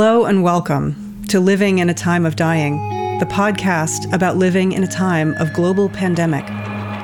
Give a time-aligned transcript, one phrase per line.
[0.00, 2.78] Hello and welcome to Living in a Time of Dying,
[3.18, 6.46] the podcast about living in a time of global pandemic,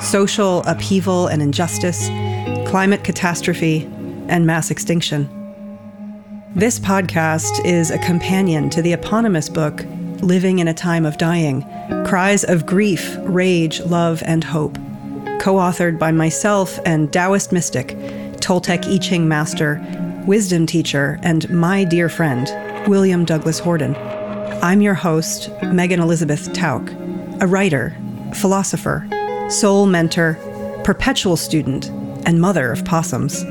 [0.00, 2.08] social upheaval and injustice,
[2.66, 3.84] climate catastrophe,
[4.28, 5.28] and mass extinction.
[6.54, 9.84] This podcast is a companion to the eponymous book,
[10.22, 11.66] Living in a Time of Dying
[12.06, 14.76] Cries of Grief, Rage, Love, and Hope,
[15.38, 17.88] co authored by myself and Taoist mystic,
[18.40, 19.84] Toltec I Ching master,
[20.26, 22.48] wisdom teacher, and my dear friend,
[22.88, 23.96] William Douglas Horden.
[24.62, 26.88] I'm your host, Meghan Elizabeth Tauk,
[27.40, 27.96] a writer,
[28.32, 29.08] philosopher,
[29.50, 30.38] soul mentor,
[30.84, 31.88] perpetual student,
[32.26, 33.42] and mother of possums.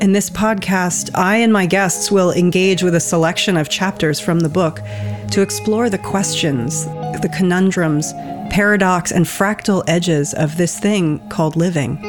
[0.00, 4.40] In this podcast, I and my guests will engage with a selection of chapters from
[4.40, 4.80] the book
[5.32, 8.12] to explore the questions, the conundrums,
[8.50, 12.00] paradox, and fractal edges of this thing called living.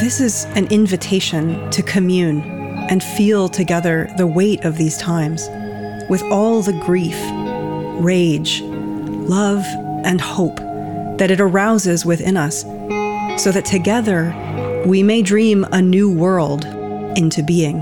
[0.00, 2.40] This is an invitation to commune
[2.88, 5.46] and feel together the weight of these times
[6.08, 7.18] with all the grief,
[8.02, 9.64] rage, love,
[10.04, 10.56] and hope
[11.18, 12.62] that it arouses within us,
[13.42, 14.34] so that together
[14.86, 16.66] we may dream a new world
[17.16, 17.80] into being.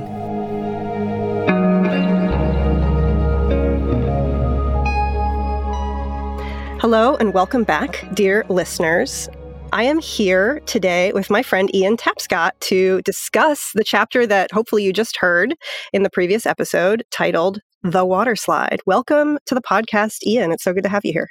[6.81, 9.29] Hello, and welcome back, dear listeners.
[9.73, 14.85] I am here today with my friend Ian Tapscott to discuss the chapter that hopefully
[14.85, 15.55] you just heard
[15.93, 18.81] in the previous episode titled The Water Slide.
[18.87, 20.53] Welcome to the podcast, Ian.
[20.53, 21.29] It's so good to have you here.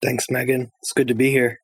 [0.00, 0.68] Thanks, Meghan.
[0.80, 1.58] It's good to be here.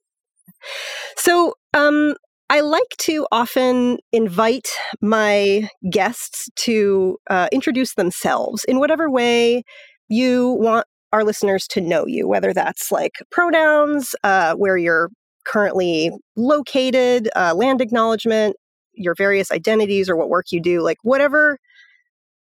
[1.16, 2.14] So, um,
[2.50, 4.68] I like to often invite
[5.00, 9.62] my guests to uh, introduce themselves in whatever way
[10.08, 15.10] you want our listeners to know you, whether that's like pronouns, uh, where you're
[15.46, 18.56] currently located, uh, land acknowledgement,
[18.94, 21.58] your various identities or what work you do, like whatever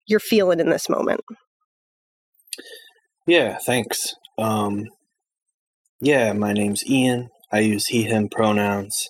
[0.08, 1.21] you're feeling in this moment.
[3.25, 4.15] Yeah, thanks.
[4.37, 4.89] Um,
[6.02, 7.30] yeah, my name's Ian.
[7.52, 9.09] I use he, him pronouns.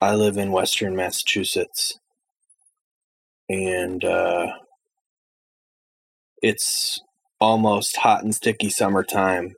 [0.00, 1.98] I live in Western Massachusetts.
[3.48, 4.46] And uh,
[6.42, 7.00] it's
[7.40, 9.54] almost hot and sticky summertime.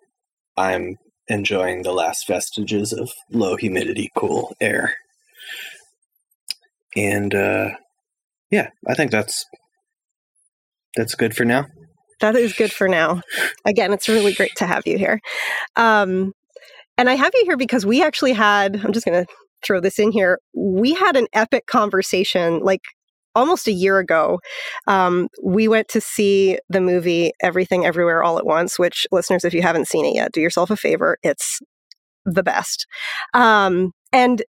[0.57, 4.97] I'm enjoying the last vestiges of low humidity, cool air.
[6.97, 7.71] And uh,
[8.51, 9.45] yeah, I think that's
[10.97, 11.67] that's good for now.
[12.21, 13.21] That is good for now.
[13.67, 15.21] Again, it's really great to have you here.
[15.77, 16.33] Um,
[16.99, 19.33] and I have you here because we actually had, I'm just going to
[19.65, 20.39] throw this in here.
[20.55, 22.81] We had an epic conversation like
[23.37, 24.41] almost a year ago,
[24.87, 29.53] um, we went to see the movie Everything Everywhere All at Once, which listeners, if
[29.53, 31.19] you haven't seen it yet, do yourself a favor.
[31.23, 31.61] It's
[32.25, 32.87] the best.
[33.35, 34.43] Um, and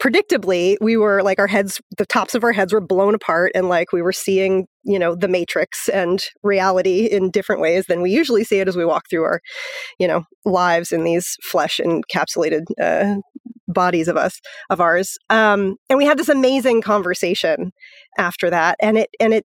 [0.00, 3.68] predictably, we were like our heads, the tops of our heads were blown apart, and
[3.68, 8.10] like we were seeing, you know, the matrix and reality in different ways than we
[8.10, 9.40] usually see it as we walk through our,
[9.98, 13.16] you know, lives in these flesh encapsulated uh,
[13.68, 14.40] bodies of us
[14.70, 15.16] of ours.
[15.28, 17.72] Um, and we had this amazing conversation
[18.18, 19.44] after that and it and it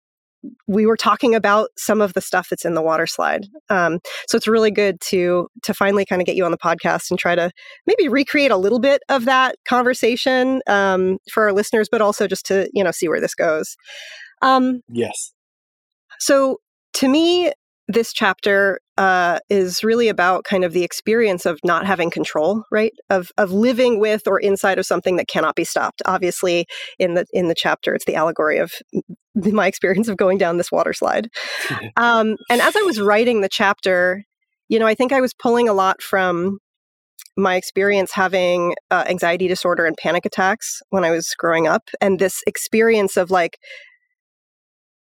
[0.67, 3.47] we were talking about some of the stuff that's in the water slide.
[3.71, 7.11] Um, so it's really good to to finally kind of get you on the podcast
[7.11, 7.51] and try to
[7.87, 12.47] maybe recreate a little bit of that conversation um, for our listeners but also just
[12.47, 13.77] to you know see where this goes
[14.45, 15.33] um, yes
[16.21, 16.59] so
[16.93, 17.53] to me
[17.89, 22.93] this chapter uh, is really about kind of the experience of not having control, right?
[23.11, 26.01] Of of living with or inside of something that cannot be stopped.
[26.07, 26.67] Obviously,
[26.99, 28.73] in the in the chapter, it's the allegory of
[29.35, 31.29] my experience of going down this water slide.
[31.97, 34.25] um, and as I was writing the chapter,
[34.69, 36.59] you know, I think I was pulling a lot from
[37.37, 42.19] my experience having uh, anxiety disorder and panic attacks when I was growing up, and
[42.19, 43.59] this experience of like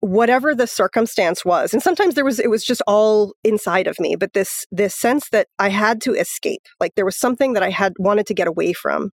[0.04, 4.14] whatever the circumstance was and sometimes there was it was just all inside of me
[4.14, 7.70] but this this sense that i had to escape like there was something that i
[7.70, 9.10] had wanted to get away from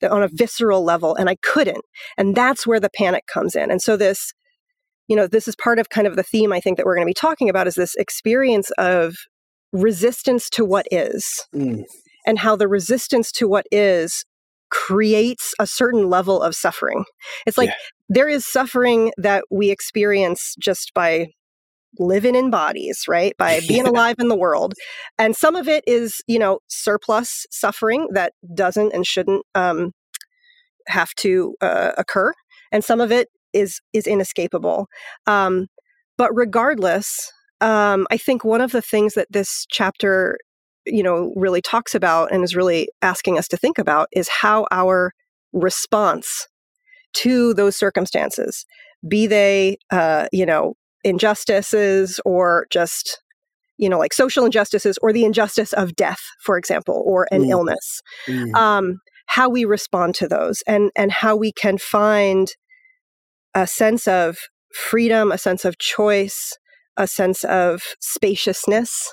[0.00, 1.84] that on a visceral level and i couldn't
[2.18, 4.32] and that's where the panic comes in and so this
[5.06, 7.06] you know this is part of kind of the theme i think that we're going
[7.06, 9.14] to be talking about is this experience of
[9.72, 11.84] resistance to what is mm.
[12.26, 14.24] and how the resistance to what is
[14.74, 17.04] creates a certain level of suffering.
[17.46, 17.74] It's like yeah.
[18.08, 21.28] there is suffering that we experience just by
[21.98, 23.36] living in bodies, right?
[23.38, 24.74] By being alive in the world.
[25.16, 29.92] And some of it is, you know, surplus suffering that doesn't and shouldn't um,
[30.88, 32.32] have to uh, occur.
[32.72, 34.88] And some of it is is inescapable.
[35.28, 35.68] Um,
[36.18, 37.30] but regardless,
[37.60, 40.36] um, I think one of the things that this chapter
[40.86, 44.66] you know, really talks about and is really asking us to think about is how
[44.70, 45.12] our
[45.52, 46.46] response
[47.14, 48.66] to those circumstances,
[49.06, 53.20] be they, uh, you know, injustices or just
[53.76, 57.50] you know like social injustices or the injustice of death for example or an Mm.
[57.50, 58.54] illness Mm.
[58.56, 62.48] um, how we respond to those and and how we can find
[63.54, 64.38] a sense of
[64.72, 66.56] freedom a sense of choice
[66.96, 69.12] a sense of spaciousness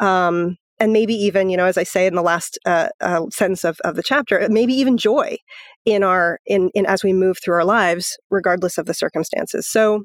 [0.00, 3.64] um, and maybe even you know as i say in the last uh, uh, sentence
[3.64, 5.36] of, of the chapter maybe even joy
[5.84, 9.66] in our in, in as we move through our lives regardless of the circumstances.
[9.68, 10.04] So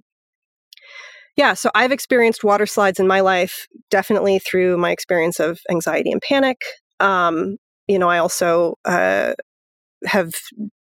[1.36, 6.12] yeah so i've experienced water slides in my life definitely through my experience of anxiety
[6.12, 6.58] and panic.
[7.00, 7.58] Um,
[7.88, 9.34] you know i also uh,
[10.06, 10.34] have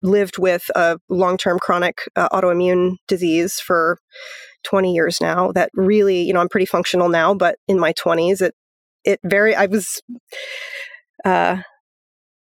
[0.02, 3.98] lived with a long-term chronic uh, autoimmune disease for
[4.64, 8.40] 20 years now that really you know i'm pretty functional now but in my 20s
[8.40, 8.54] it
[9.08, 10.00] it very i was
[11.24, 11.56] uh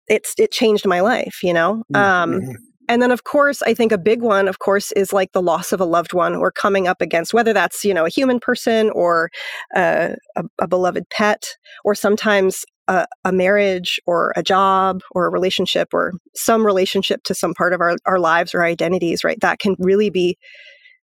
[0.08, 2.56] it's it changed my life you know um Mhm.
[2.90, 5.72] and then of course i think a big one of course is like the loss
[5.72, 8.90] of a loved one or coming up against whether that's you know a human person
[8.92, 9.30] or
[9.76, 11.44] uh, a, a beloved pet
[11.86, 17.34] or sometimes a, a marriage or a job or a relationship or some relationship to
[17.34, 20.38] some part of our, our lives or identities right that can really be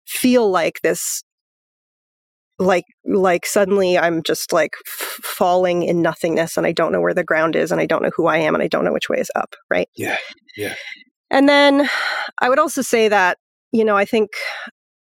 [0.06, 1.22] feel like this
[2.58, 7.14] like like suddenly i'm just like f- falling in nothingness and i don't know where
[7.14, 9.08] the ground is and i don't know who i am and i don't know which
[9.08, 10.16] way is up right Yeah,
[10.56, 10.74] yeah.
[11.30, 11.88] and then
[12.40, 13.38] i would also say that
[13.72, 14.30] you know i think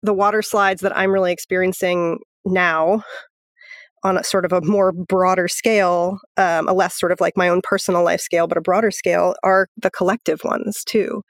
[0.02, 3.04] the water slides that i'm really experiencing now
[4.04, 7.50] on a sort of a more broader scale um, a less sort of like my
[7.50, 11.22] own personal life scale but a broader scale are the collective ones too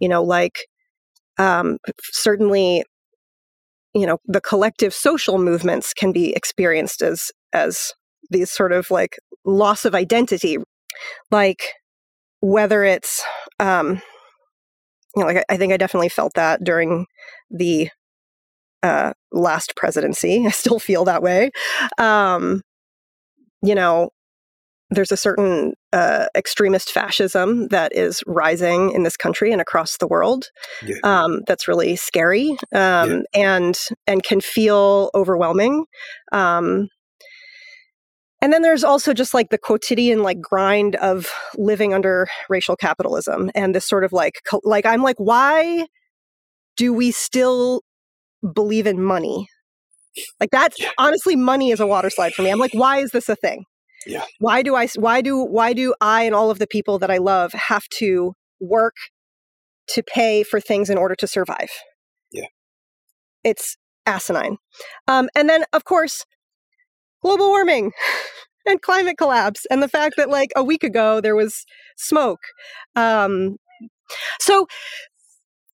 [0.00, 0.66] you know like
[1.38, 2.82] um, certainly
[3.96, 7.94] you know the collective social movements can be experienced as as
[8.30, 9.16] these sort of like
[9.46, 10.58] loss of identity.
[11.30, 11.62] Like
[12.40, 13.24] whether it's
[13.58, 14.00] um
[15.16, 17.06] you know like i, think i definitely felt that during
[17.50, 17.88] the
[18.82, 20.44] uh last presidency.
[20.46, 21.50] I still feel that way.
[21.98, 22.62] Um
[23.62, 24.10] you know
[24.90, 30.06] there's a certain uh, extremist fascism that is rising in this country and across the
[30.06, 30.46] world
[30.84, 30.96] Yeah.
[31.02, 35.86] um, that's really scary um, and and can feel overwhelming
[36.32, 36.88] um,
[38.42, 43.50] and then there's also just like the quotidian like grind of living under racial capitalism
[43.54, 45.86] and this sort of like co- like i'm like why
[46.76, 47.82] do we still
[48.54, 49.48] believe in money
[50.40, 50.90] like that's Yeah.
[50.98, 53.64] honestly money is a water slide for me i'm like why is this a thing
[54.06, 54.24] Yeah.
[54.38, 57.18] why do i why do why do i and all of the people that i
[57.18, 58.94] love have to work
[59.88, 61.70] to pay for things in order to survive
[62.32, 62.46] Yeah.
[63.44, 63.76] it's
[64.06, 64.56] asinine
[65.08, 66.24] um, and then of course
[67.22, 67.92] global warming
[68.66, 71.64] and climate collapse and the fact that like a week ago there was
[71.96, 72.40] smoke
[72.94, 73.56] um,
[74.40, 74.66] so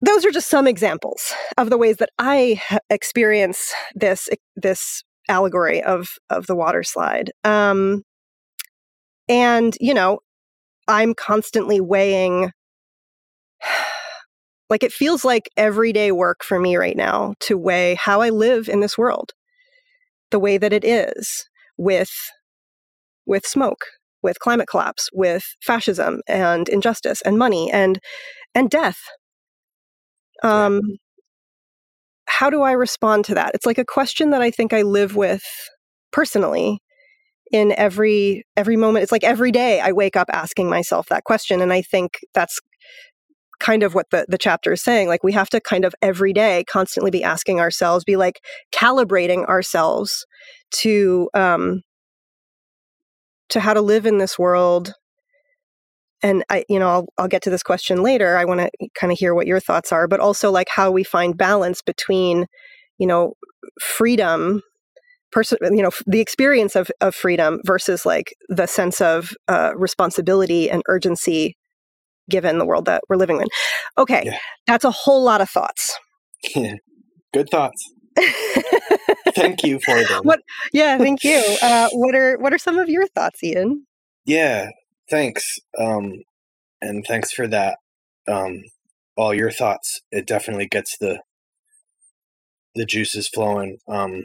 [0.00, 6.08] those are just some examples of the ways that i experience this this allegory of
[6.31, 8.02] of the water slide um,
[9.28, 10.20] and you know
[10.88, 12.50] i'm constantly weighing
[14.70, 18.69] like it feels like everyday work for me right now to weigh how i live
[18.69, 19.32] in this world
[20.30, 21.44] the way that it is
[21.76, 22.10] with
[23.26, 23.84] with smoke
[24.22, 27.98] with climate collapse with fascism and injustice and money and
[28.54, 28.99] and death.
[30.42, 30.80] Um
[32.26, 33.54] how do i respond to that?
[33.54, 35.42] It's like a question that i think i live with
[36.12, 36.80] personally
[37.52, 39.02] in every every moment.
[39.04, 42.59] It's like every day i wake up asking myself that question and i think that's
[43.61, 46.32] kind of what the, the chapter is saying like we have to kind of every
[46.32, 48.40] day constantly be asking ourselves be like
[48.75, 50.26] calibrating ourselves
[50.73, 51.82] to um
[53.52, 54.94] to how to live in this world.
[56.23, 58.37] And i you know i'll, I'll get to this question later.
[58.37, 61.04] I want to kind of hear what your thoughts are but also like how we
[61.04, 62.47] find balance between
[62.99, 63.35] you know
[63.80, 64.62] freedom
[65.32, 69.72] person you know f- the experience of, of freedom versus like the sense of uh,
[69.76, 71.56] responsibility and urgency
[72.30, 73.48] given the world that we're living in
[73.98, 74.38] okay Yeah.
[74.66, 75.98] that's a whole lot of thoughts
[77.32, 77.82] Good thoughts.
[79.34, 80.22] Thank you for them.
[80.24, 80.40] What-
[80.72, 83.86] yeah thank you uh, what are what are some of your thoughts ian
[84.26, 84.68] Yeah,
[85.10, 85.58] thanks.
[85.78, 86.12] Um,
[86.80, 87.78] and thanks for that.
[88.28, 88.62] Um,
[89.16, 90.00] all your thoughts.
[90.10, 91.20] It definitely gets the
[92.74, 93.78] the juices flowing.
[93.88, 94.24] Um,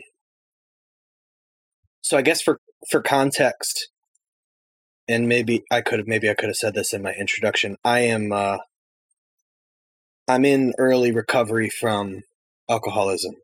[2.01, 3.89] so I guess for for context,
[5.07, 7.77] and maybe I could have maybe I could have said this in my introduction.
[7.83, 8.57] I am uh,
[10.27, 12.23] I'm in early recovery from
[12.69, 13.35] alcoholism,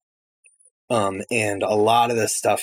[0.89, 2.61] um, and a lot of the stuff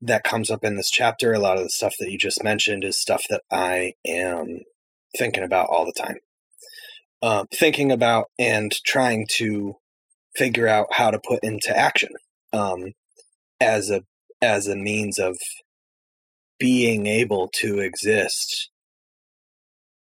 [0.00, 2.84] that comes up in this chapter, a lot of the stuff that you just mentioned,
[2.84, 4.60] is stuff that I am
[5.18, 6.18] thinking about all the time.
[7.22, 9.76] Um, thinking about and trying to
[10.36, 12.10] figure out how to put into action.
[12.52, 12.92] um,
[13.60, 14.02] as a
[14.42, 15.38] as a means of
[16.58, 18.70] being able to exist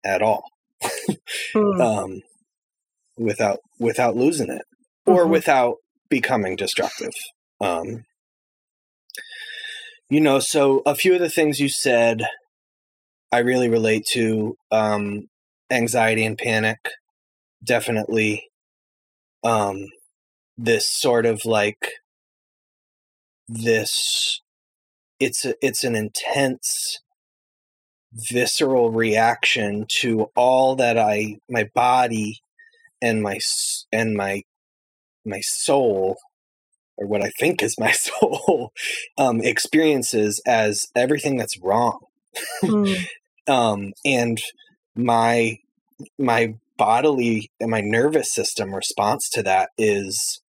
[0.05, 0.43] at all
[1.55, 1.81] Mm.
[1.81, 2.21] um,
[3.17, 4.63] without without losing it
[5.05, 5.29] or Mhm.
[5.29, 5.75] without
[6.10, 7.13] becoming destructive.
[7.60, 8.05] Um,
[10.10, 12.21] you know, so a few of the things you said,
[13.31, 15.27] I really relate to um,
[15.69, 16.79] anxiety and panic.
[17.63, 18.50] Definitely,
[19.43, 19.88] um,
[20.57, 21.91] this sort of like
[23.48, 24.41] this.
[25.19, 27.00] It's a, it's an intense
[28.13, 32.41] visceral reaction to all that I my body
[33.01, 33.39] and my
[33.91, 34.43] and my
[35.25, 36.17] my soul
[36.98, 38.74] or what I think is my soul
[39.17, 42.00] um experiences as everything that's wrong
[42.63, 43.05] Mm.
[43.48, 44.41] um and
[44.95, 45.57] my
[46.19, 50.41] my bodily and my nervous system response to that is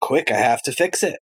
[0.00, 1.20] quick I have to fix it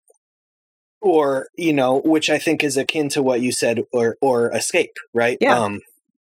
[1.03, 4.97] or you know which I think is akin to what you said or or escape
[5.15, 5.57] right Yeah.
[5.57, 5.81] um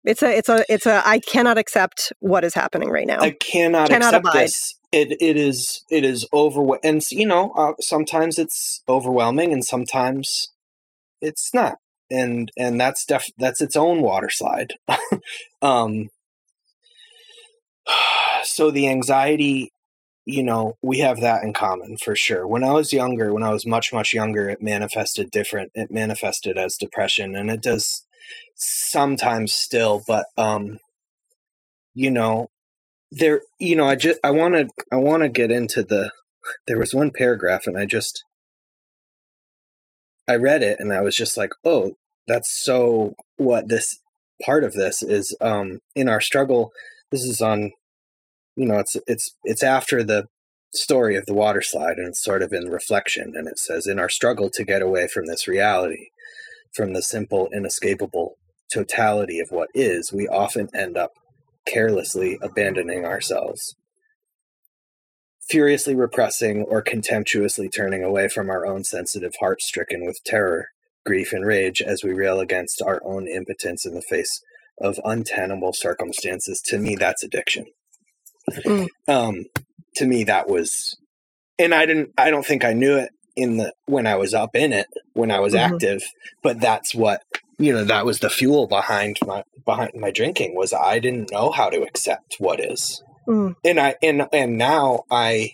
[0.06, 3.20] It's a it's a it's a I cannot accept what is happening right now.
[3.22, 4.34] I cannot, Cannot accept abide.
[4.34, 4.76] this.
[4.92, 10.52] It it is it is over and you know uh, sometimes it's overwhelming and sometimes
[11.22, 11.78] it's not
[12.12, 14.74] and and that's def that's its own water slide.
[15.62, 16.10] um.
[18.44, 19.72] So the anxiety,
[20.26, 22.48] you know, we have that in common for sure.
[22.48, 25.72] When I was younger, when I was much much younger, it manifested different.
[25.76, 28.06] It manifested as depression, and it does
[28.56, 30.80] sometimes still, but um,
[31.94, 32.50] you know,
[33.12, 36.12] there you know i just i want to i want to get into the
[36.68, 38.24] there was one paragraph and i just
[40.28, 41.96] i read it and i was just like oh
[42.28, 44.00] that's so what this
[44.44, 46.72] part of this is um in our struggle
[47.12, 47.72] this is on
[48.56, 50.28] you know it's it's it's after the
[50.74, 53.98] story of the water slide and it's sort of in reflection and it says in
[53.98, 56.10] our struggle to get away from this reality
[56.74, 58.36] from the simple inescapable
[58.74, 61.12] totality of what is we often end up
[61.66, 63.76] carelessly abandoning ourselves,
[65.50, 70.68] furiously repressing or contemptuously turning away from our own sensitive heart stricken with terror,
[71.06, 74.42] grief, and rage as we rail against our own impotence in the face
[74.82, 76.62] of untenable circumstances.
[76.66, 77.66] To me, that's addiction.
[78.66, 78.88] Mm.
[79.08, 79.46] Um,
[79.96, 80.96] to me, that was,
[81.60, 84.56] and I didn't, I don't think I knew it in the when I was up
[84.56, 85.60] in it when I was Mhm.
[85.60, 86.04] active,
[86.44, 87.22] but that's what
[87.58, 91.52] you know that was the fuel behind my behind my drinking was i didn't know
[91.52, 93.56] how to accept what is Mm.
[93.64, 95.52] and i and and now i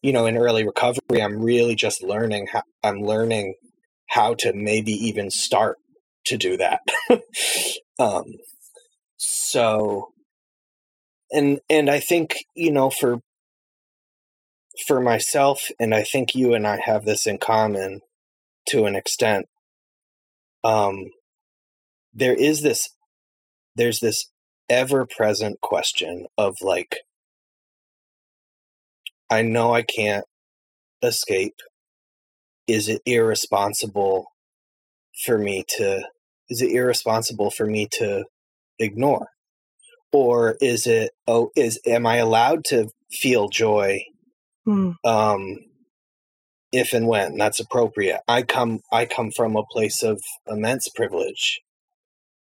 [0.00, 3.54] you know in early recovery i'm really just learning how i'm learning
[4.10, 5.76] how to maybe even start
[6.26, 6.82] to do that
[7.98, 8.24] um
[9.16, 10.12] so
[11.32, 13.20] and and i think you know for
[14.86, 18.00] for myself and i think you and i have this in common
[18.66, 19.46] to an extent
[20.64, 21.06] um
[22.14, 22.88] there is this
[23.76, 24.26] there's this
[24.68, 26.98] ever present question of like
[29.30, 30.24] I know I can't
[31.02, 31.54] escape.
[32.66, 34.26] Is it irresponsible
[35.24, 36.02] for me to
[36.48, 38.24] is it irresponsible for me to
[38.78, 39.28] ignore
[40.12, 44.02] or is it oh is am I allowed to feel joy?
[44.68, 44.96] Mm.
[45.04, 45.58] um
[46.72, 48.20] if and when that's appropriate.
[48.28, 51.60] I come i come from a place of immense privilege.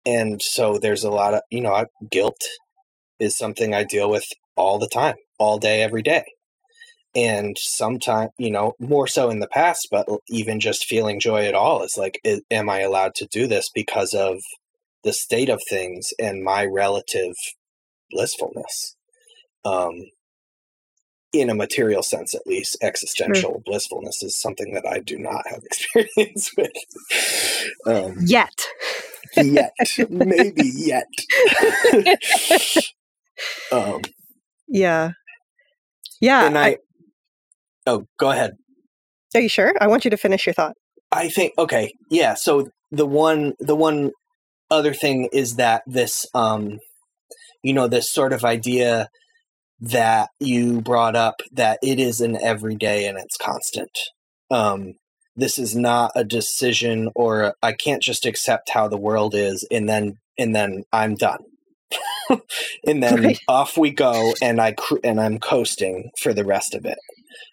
[0.07, 2.43] And so there's a lot of you know I- guilt
[3.21, 6.25] is something i deal with all the time all day every day.
[7.17, 11.55] And sometimes you know more so in the past but even just feeling joy at
[11.55, 14.39] all is like i- am i allowed to do this because of
[15.05, 17.35] the state of things and my relative
[18.11, 18.97] blissfulness
[19.65, 19.93] um
[21.33, 25.63] in a material sense at least existential blissfulness is something that i do not have
[25.65, 26.73] experience with
[27.87, 28.55] um Yet.
[29.37, 29.73] yet
[30.09, 31.07] maybe yet
[33.73, 34.01] um
[34.69, 35.13] Yeah.
[36.21, 36.47] Yeah.
[36.47, 36.79] and I,
[37.87, 38.53] oh go ahead
[39.35, 39.75] are you sure?
[39.81, 40.75] I want you to finish your thought.
[41.13, 44.11] i think okay yeah so the one the one
[44.71, 46.79] other thing is that this um
[47.69, 49.09] you know this sort of idea
[49.81, 53.91] that you brought up that it is an everyday and it's constant.
[54.51, 54.95] Um
[55.37, 59.67] this is not a decision or I I can't just accept how the world is
[59.71, 61.43] and then and then i'm done.
[62.87, 63.39] And then Right.
[63.49, 66.99] off we go and i cr- and i'm coasting for the rest of it.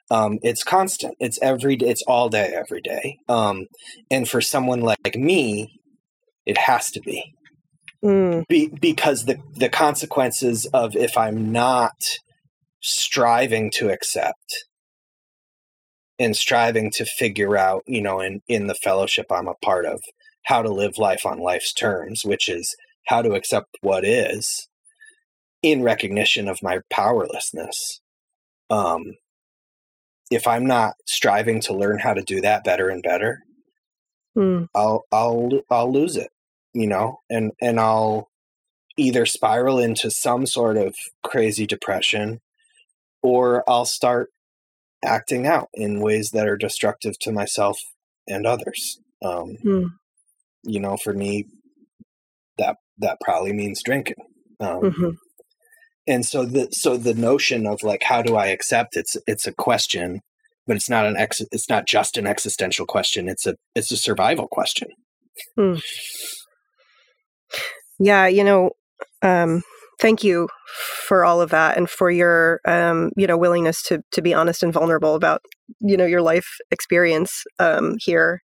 [0.09, 1.15] Um it's constant.
[1.19, 3.17] It's every it's all day every day.
[3.27, 3.57] Um
[4.09, 5.79] and for someone like me
[6.45, 7.34] it has to be
[8.05, 8.45] Mm.
[8.49, 11.95] be, because the the consequences of if I'm not
[12.81, 14.65] striving to accept
[16.19, 20.01] and striving to figure out, you know, in in the fellowship I'm a part of,
[20.45, 22.75] how to live life on life's terms, which is
[23.07, 24.67] how to accept what is
[25.63, 28.01] in recognition of my powerlessness.
[28.69, 29.15] Um,
[30.31, 33.39] if I'm not striving to learn how to do that better and better,
[34.37, 34.67] Mm.
[34.75, 36.29] I'll I'll I'll lose it,
[36.75, 38.29] you know, and and I'll
[38.97, 42.39] either spiral into some sort of crazy depression
[43.23, 44.29] or I'll start
[45.03, 47.79] acting out in ways that are destructive to myself
[48.27, 48.99] and others.
[49.23, 49.89] Um, Mm.
[50.63, 51.45] You know, for me,
[52.57, 54.17] that that probably means drinking.
[54.59, 55.09] Um, hmm
[56.07, 59.53] and so the so the notion of like how do I accept it's it's a
[59.53, 60.21] question,
[60.67, 63.27] but it's not an ex it's not just an existential question.
[63.27, 64.89] It's a it's a survival question.
[67.99, 68.71] Yeah, you know,
[69.21, 69.63] um,
[70.01, 70.49] thank you
[71.07, 74.63] for all of that and for your, um, you know, willingness to to be honest
[74.63, 75.41] and vulnerable about,
[75.79, 78.41] you know, your life experience um, here.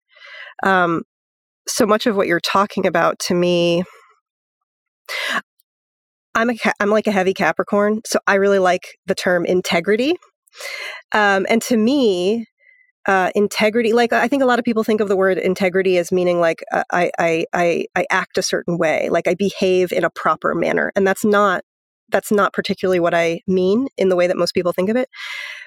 [0.63, 1.03] Um,
[1.69, 3.85] so much of what you're talking about to me,
[6.35, 10.17] I'm a I'm like a heavy Capricorn, so I really like the term integrity.
[11.13, 12.47] Um, and to me,
[13.07, 16.11] uh, integrity like i think a lot of people think of the word integrity as
[16.11, 20.05] meaning like uh, I, I i i act a certain way like i behave in
[20.05, 21.63] a proper manner and that's not
[22.11, 25.09] that's not particularly what i mean in the way that most people think of it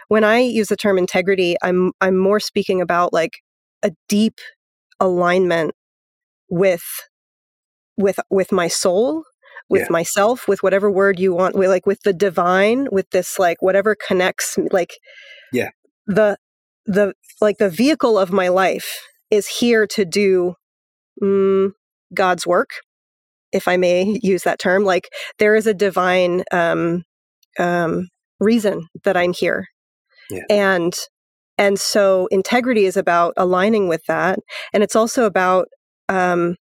[0.08, 3.34] when i use the term integrity i'm i'm more speaking about like
[3.84, 4.40] a deep
[5.00, 5.74] alignment
[6.50, 6.84] with
[7.98, 9.24] with with my soul
[9.70, 9.88] with Yeah.
[9.90, 13.96] myself with whatever word you want with like with the divine with this like whatever
[14.08, 14.94] connects like
[15.52, 15.70] Yeah.
[16.08, 16.38] the
[16.88, 19.02] the like the vehicle of my life
[19.32, 20.56] is here to do
[21.22, 21.72] mm,
[22.14, 22.70] god's work
[23.52, 27.04] if i may use that term like there is a divine um
[27.60, 28.08] um
[28.40, 29.68] reason that i'm here
[30.32, 30.44] Yeah.
[30.50, 30.94] and
[31.58, 34.40] and so integrity is about aligning with that
[34.74, 35.68] and it's also about
[36.10, 36.56] um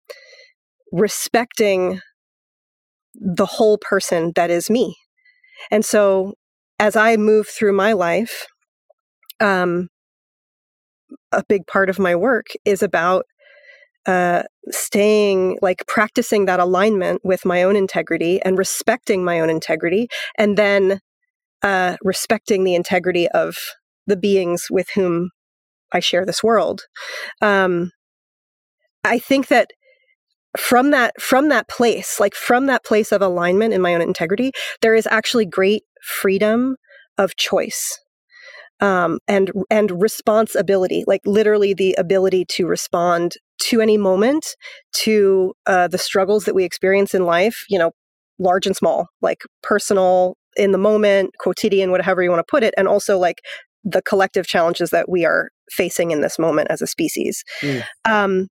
[0.92, 2.00] respecting
[3.14, 4.96] the whole person that is me.
[5.70, 6.34] And so
[6.78, 8.46] as I move through my life,
[9.40, 9.88] um,
[11.34, 13.26] a big part of my work is about
[14.06, 20.08] uh, staying, like practicing that alignment with my own integrity and respecting my own integrity,
[20.36, 21.00] and then
[21.62, 23.56] uh, respecting the integrity of
[24.06, 25.30] the beings with whom
[25.92, 26.82] I share this world.
[27.40, 27.92] Um,
[29.04, 29.70] I think that
[30.58, 34.52] from that from that place like from that place of alignment in my own integrity
[34.82, 36.76] there is actually great freedom
[37.18, 37.98] of choice
[38.80, 44.46] um, and and responsibility like literally the ability to respond to any moment
[44.92, 47.92] to uh, the struggles that we experience in life you know
[48.38, 52.74] large and small like personal in the moment quotidian whatever you want to put it
[52.76, 53.40] and also like
[53.84, 57.84] the collective challenges that we are facing in this moment as a species Mm.
[58.04, 58.48] um,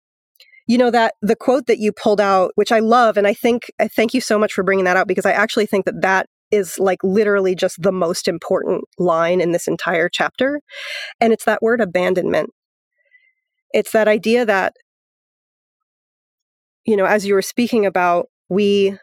[0.66, 3.62] you know that the quote that you pulled out which i love and i think
[3.80, 6.26] i thank you so much for bringing that out because i actually think that that
[6.50, 10.60] is like literally just the most important line in this entire chapter
[11.20, 12.50] and it's that word abandonment.
[13.72, 14.74] It's that idea that
[16.86, 18.96] you know as you were speaking about we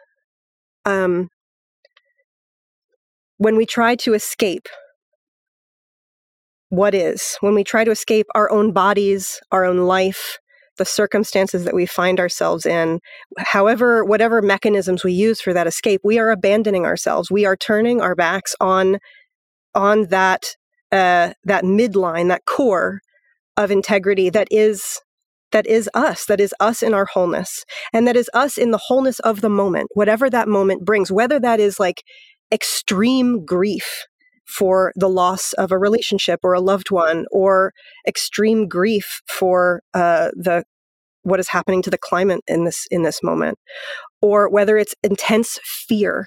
[0.84, 1.28] um
[3.38, 4.68] when we try to escape
[6.70, 10.38] what is when we try to escape our own bodies our own life
[10.76, 13.00] the circumstances that we find ourselves in
[13.38, 17.30] however whatever mechanisms we use for that escape we are abandoning ourselves.
[17.30, 18.98] We are turning our backs on
[19.74, 20.44] on that
[20.92, 23.00] uh, that midline that core
[23.56, 25.00] of integrity that is
[25.52, 28.78] that is us that is us in our wholeness and that is us in the
[28.78, 32.02] wholeness of the moment whatever that moment brings whether that is like
[32.52, 34.04] extreme grief
[34.46, 37.72] for the loss of a relationship or a loved one or
[38.06, 40.64] extreme grief for uh, the
[41.22, 43.58] what is happening to the climate in this in this moment.
[44.22, 46.26] Or whether it's intense fear.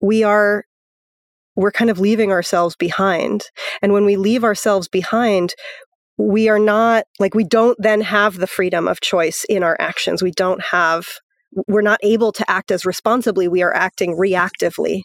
[0.00, 0.64] We are
[1.56, 3.42] we're kind of leaving ourselves behind.
[3.82, 5.54] And when we leave ourselves behind
[6.18, 10.22] we are not like we don't then have the freedom of choice in our actions.
[10.22, 11.06] We don't have
[11.66, 13.48] we're not able to act as responsibly.
[13.48, 15.02] We are acting reactively.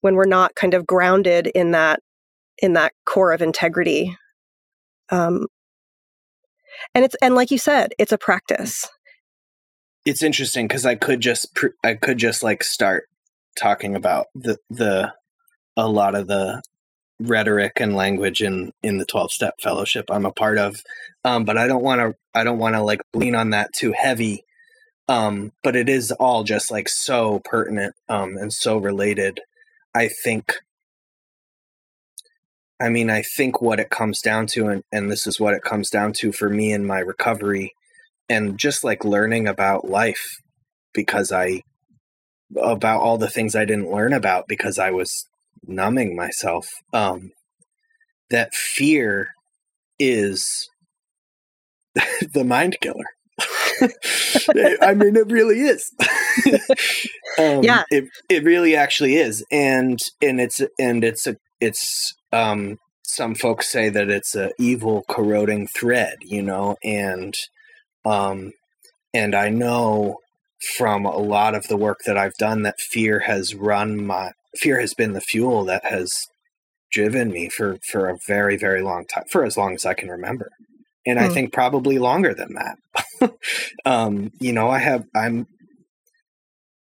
[0.00, 2.00] When we're not kind of grounded in that
[2.60, 4.16] in that core of integrity
[5.10, 5.46] um
[6.94, 8.88] and it's and like you said it's a practice.
[10.04, 13.04] It's interesting because I could just pr- I could just like start
[13.58, 15.12] talking about the the
[15.76, 16.62] a lot of the
[17.20, 20.82] rhetoric and language in in the 12 step fellowship I'm a part of
[21.24, 23.92] um but I don't want to I don't want to like lean on that too
[23.96, 24.44] heavy
[25.08, 29.40] um but it is all just like so pertinent um and so related
[29.94, 30.54] I think
[32.80, 35.62] I mean, I think what it comes down to, and, and this is what it
[35.62, 37.74] comes down to for me in my recovery,
[38.28, 40.36] and just like learning about life
[40.94, 41.62] because I,
[42.56, 45.26] about all the things I didn't learn about because I was
[45.66, 46.68] numbing myself.
[46.92, 47.32] Um,
[48.30, 49.30] that fear
[49.98, 50.70] is
[52.32, 53.17] the mind killer.
[54.82, 55.92] I mean, it really is.
[57.38, 62.78] um, yeah, it it really actually is, and and it's and it's a it's um
[63.02, 67.34] some folks say that it's a evil corroding thread, you know, and
[68.04, 68.52] um
[69.14, 70.16] and I know
[70.76, 74.80] from a lot of the work that I've done that fear has run my fear
[74.80, 76.26] has been the fuel that has
[76.90, 80.08] driven me for for a very very long time for as long as I can
[80.08, 80.50] remember
[81.06, 81.18] and.
[81.18, 81.34] I hmm.
[81.34, 82.76] think probably longer than that.
[83.84, 85.46] um, you know, I have I'm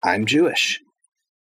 [0.02, 0.80] I'm Jewish,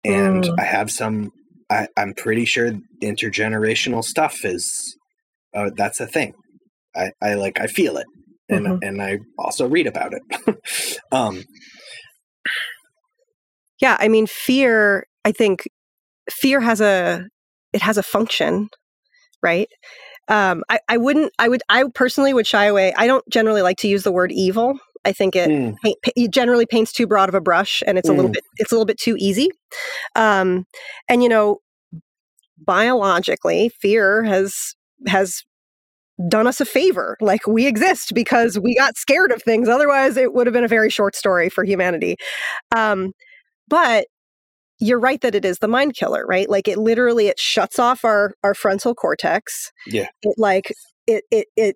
[0.03, 0.59] and mm.
[0.59, 1.31] I have some.
[1.69, 2.71] I, I'm pretty sure
[3.03, 4.97] intergenerational stuff is
[5.53, 6.33] uh, that's a thing.
[6.95, 8.07] I, I like I feel it,
[8.49, 8.77] and mm-hmm.
[8.81, 10.57] and I also read about it.
[11.11, 11.43] um,
[13.81, 15.05] yeah, I mean, fear.
[15.25, 15.63] I think
[16.31, 17.27] fear has a
[17.73, 18.69] it has a function,
[19.43, 19.69] right?
[20.29, 23.77] Um, I, I wouldn't i would i personally would shy away i don't generally like
[23.77, 25.75] to use the word evil i think it, mm.
[25.83, 28.13] paint, it generally paints too broad of a brush and it's mm.
[28.13, 28.35] a little mm.
[28.35, 29.49] bit it's a little bit too easy
[30.15, 30.65] um,
[31.09, 31.57] and you know
[32.57, 34.75] biologically fear has
[35.07, 35.43] has
[36.27, 40.33] done us a favor like we exist because we got scared of things otherwise it
[40.33, 42.17] would have been a very short story for humanity
[42.75, 43.13] um,
[43.69, 44.05] but
[44.79, 46.49] you're right that it is the mind killer, right?
[46.49, 49.71] Like it literally it shuts off our our frontal cortex.
[49.85, 50.07] Yeah.
[50.21, 50.73] It like
[51.05, 51.75] it it it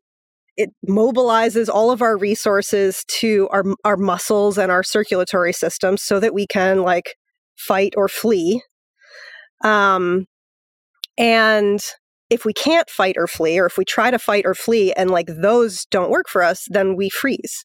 [0.56, 6.20] it mobilizes all of our resources to our our muscles and our circulatory system so
[6.20, 7.16] that we can like
[7.58, 8.62] fight or flee.
[9.64, 10.26] Um
[11.18, 11.84] and
[12.30, 15.12] if we can't fight or flee or if we try to fight or flee and
[15.12, 17.64] like those don't work for us then we freeze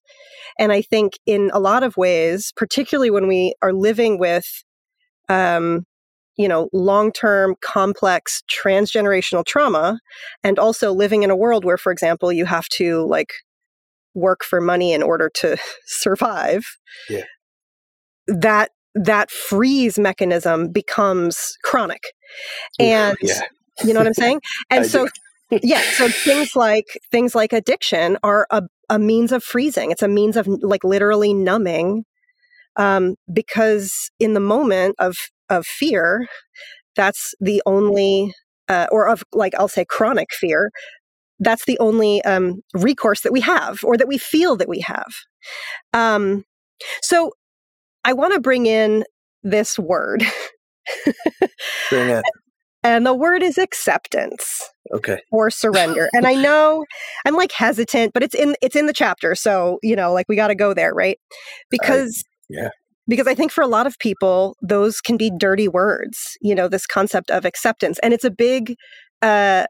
[0.58, 4.64] and i think in a lot of ways particularly when we are living with
[5.28, 5.84] um,
[6.36, 9.98] you know, long term, complex, transgenerational trauma,
[10.44, 13.32] and also living in a world where, for example, you have to like
[14.14, 16.64] work for money in order to survive.
[17.10, 17.24] Yeah.
[18.26, 22.02] That that freeze mechanism becomes chronic.
[22.78, 23.42] And yeah.
[23.84, 24.40] you know what I'm saying?
[24.70, 25.08] And so
[25.50, 29.90] yeah, so things like things like addiction are a, a means of freezing.
[29.90, 32.04] It's a means of like literally numbing
[32.78, 35.16] um, because in the moment of
[35.50, 36.26] of fear,
[36.96, 38.32] that's the only
[38.68, 40.70] uh, or of like I'll say chronic fear.
[41.40, 45.12] That's the only um, recourse that we have, or that we feel that we have.
[45.92, 46.44] Um,
[47.02, 47.32] so,
[48.04, 49.04] I want to bring in
[49.42, 50.24] this word.
[51.90, 52.24] bring it.
[52.84, 54.62] And the word is acceptance.
[54.94, 55.18] Okay.
[55.32, 56.08] Or surrender.
[56.12, 56.86] and I know
[57.26, 60.36] I'm like hesitant, but it's in it's in the chapter, so you know, like we
[60.36, 61.18] got to go there, right?
[61.70, 62.70] Because yeah.
[63.06, 66.68] Because I think for a lot of people, those can be dirty words, you know,
[66.68, 67.98] this concept of acceptance.
[68.02, 68.74] And it's a big,
[69.22, 69.66] uh,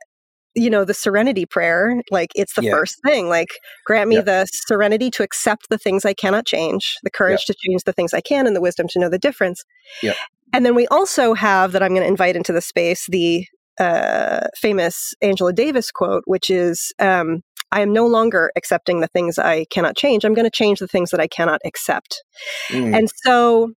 [0.56, 2.72] you know, the serenity prayer, like it's the yeah.
[2.72, 3.28] first thing.
[3.28, 3.50] Like,
[3.86, 4.24] grant me yep.
[4.24, 7.54] the serenity to accept the things I cannot change, the courage yep.
[7.54, 9.62] to change the things I can, and the wisdom to know the difference.
[10.02, 10.16] Yep.
[10.52, 13.46] And then we also have that I'm going to invite into the space the
[13.78, 19.38] uh, famous Angela Davis quote, which is um, I am no longer accepting the things
[19.38, 20.24] I cannot change.
[20.24, 22.22] I'm going to change the things that I cannot accept.
[22.68, 22.96] Mm.
[22.96, 23.72] And so,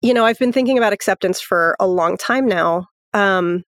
[0.00, 2.86] you know, I've been thinking about acceptance for a long time now.
[3.12, 3.64] Um,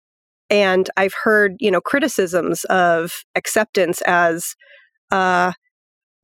[0.51, 4.55] and I've heard, you know, criticisms of acceptance as
[5.11, 5.53] uh,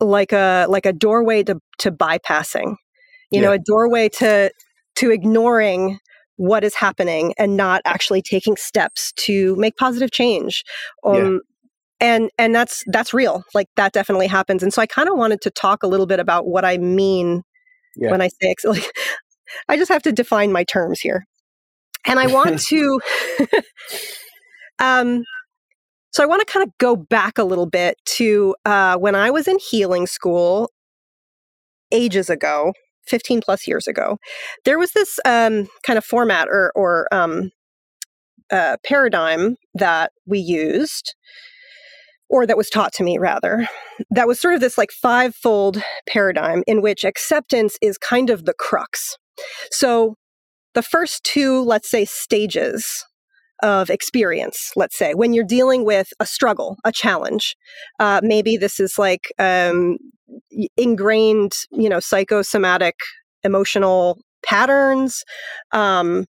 [0.00, 2.76] like a like a doorway to, to bypassing,
[3.31, 3.42] you yeah.
[3.42, 4.50] know, a doorway to
[4.96, 5.98] to ignoring
[6.37, 10.64] what is happening and not actually taking steps to make positive change
[11.05, 11.42] um,
[12.00, 15.40] and and that's that's real like that definitely happens and so i kind of wanted
[15.40, 17.42] to talk a little bit about what i mean
[17.96, 18.10] yeah.
[18.10, 18.90] when i say like
[19.68, 21.24] i just have to define my terms here
[22.06, 23.00] and i want to
[24.78, 25.22] um
[26.12, 29.30] so i want to kind of go back a little bit to uh, when i
[29.30, 30.70] was in healing school
[31.92, 32.72] ages ago
[33.06, 34.18] 15 plus years ago
[34.64, 37.50] there was this um, kind of format or, or um,
[38.52, 41.14] uh, paradigm that we used
[42.30, 43.68] or that was taught to me rather,
[44.10, 48.44] that was sort of this like five fold paradigm in which acceptance is kind of
[48.44, 49.16] the crux.
[49.70, 50.14] So
[50.74, 53.04] the first two, let's say, stages
[53.62, 57.56] of experience, let's say, when you're dealing with a struggle, a challenge,
[57.98, 59.98] uh, maybe this is like um,
[60.76, 62.94] ingrained, you know, psychosomatic
[63.42, 65.24] emotional patterns.
[65.72, 66.24] Um,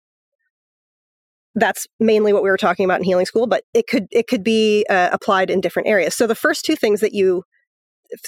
[1.54, 4.44] that's mainly what we were talking about in healing school, but it could it could
[4.44, 6.14] be uh, applied in different areas.
[6.14, 7.42] So the first two things that you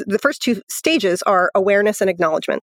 [0.07, 2.63] the first two stages are awareness and acknowledgement.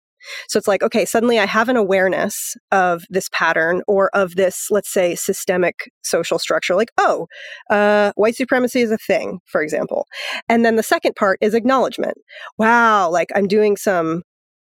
[0.48, 4.68] So it's like, okay, suddenly I have an awareness of this pattern or of this,
[4.70, 6.74] let's say, systemic social structure.
[6.74, 7.26] Like, oh,
[7.70, 10.06] uh, white supremacy is a thing, for example.
[10.48, 12.16] And then the second part is acknowledgement.
[12.58, 14.22] Wow, like I'm doing some,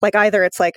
[0.01, 0.75] like either it's like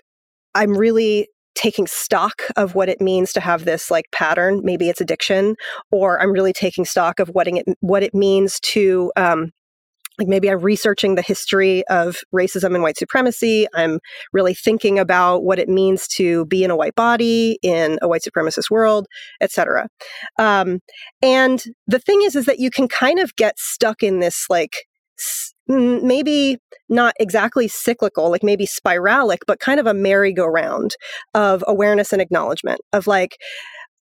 [0.54, 5.00] I'm really taking stock of what it means to have this like pattern maybe it's
[5.00, 5.54] addiction
[5.90, 9.50] or i'm really taking stock of what it what it means to um,
[10.20, 13.66] like maybe I'm researching the history of racism and white supremacy.
[13.74, 14.00] I'm
[14.34, 18.20] really thinking about what it means to be in a white body in a white
[18.22, 19.06] supremacist world,
[19.40, 19.88] etc.
[20.38, 20.80] Um,
[21.22, 24.84] and the thing is, is that you can kind of get stuck in this like
[25.70, 30.92] maybe not exactly cyclical, like maybe spiralic, but kind of a merry-go-round
[31.34, 33.36] of awareness and acknowledgement of like,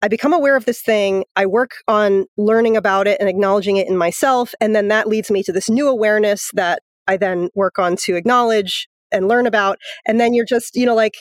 [0.01, 1.25] I become aware of this thing.
[1.35, 4.55] I work on learning about it and acknowledging it in myself.
[4.61, 8.15] And then that leads me to this new awareness that I then work on to
[8.15, 9.79] acknowledge and learn about.
[10.07, 11.15] And then you're just, you know, like,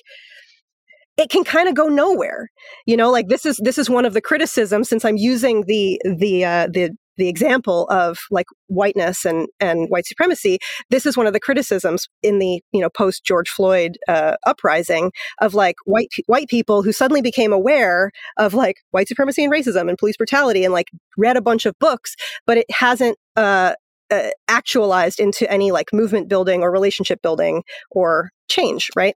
[1.18, 2.48] it can kind of go nowhere
[2.86, 6.00] you know like this is this is one of the criticisms since i'm using the
[6.04, 11.28] the uh, the the example of like whiteness and and white supremacy this is one
[11.28, 16.10] of the criticisms in the you know post george floyd uh, uprising of like white
[16.28, 20.64] white people who suddenly became aware of like white supremacy and racism and police brutality
[20.64, 23.74] and like read a bunch of books but it hasn't uh,
[24.10, 29.16] uh, actualized into any like movement building or relationship building or change right?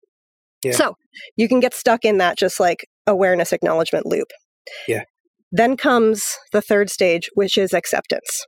[0.63, 0.73] Yeah.
[0.73, 0.95] so
[1.37, 4.27] you can get stuck in that just like awareness acknowledgement loop.
[4.87, 5.03] Yeah
[5.51, 8.45] then comes the third stage, which is acceptance.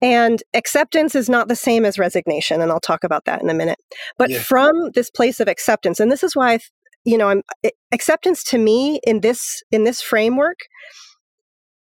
[0.00, 3.54] And acceptance is not the same as resignation, and I'll talk about that in a
[3.54, 3.78] minute.
[4.18, 4.40] But yeah.
[4.40, 6.58] from this place of acceptance, and this is why
[7.04, 7.42] you know, I'm
[7.92, 10.58] acceptance to me in this in this framework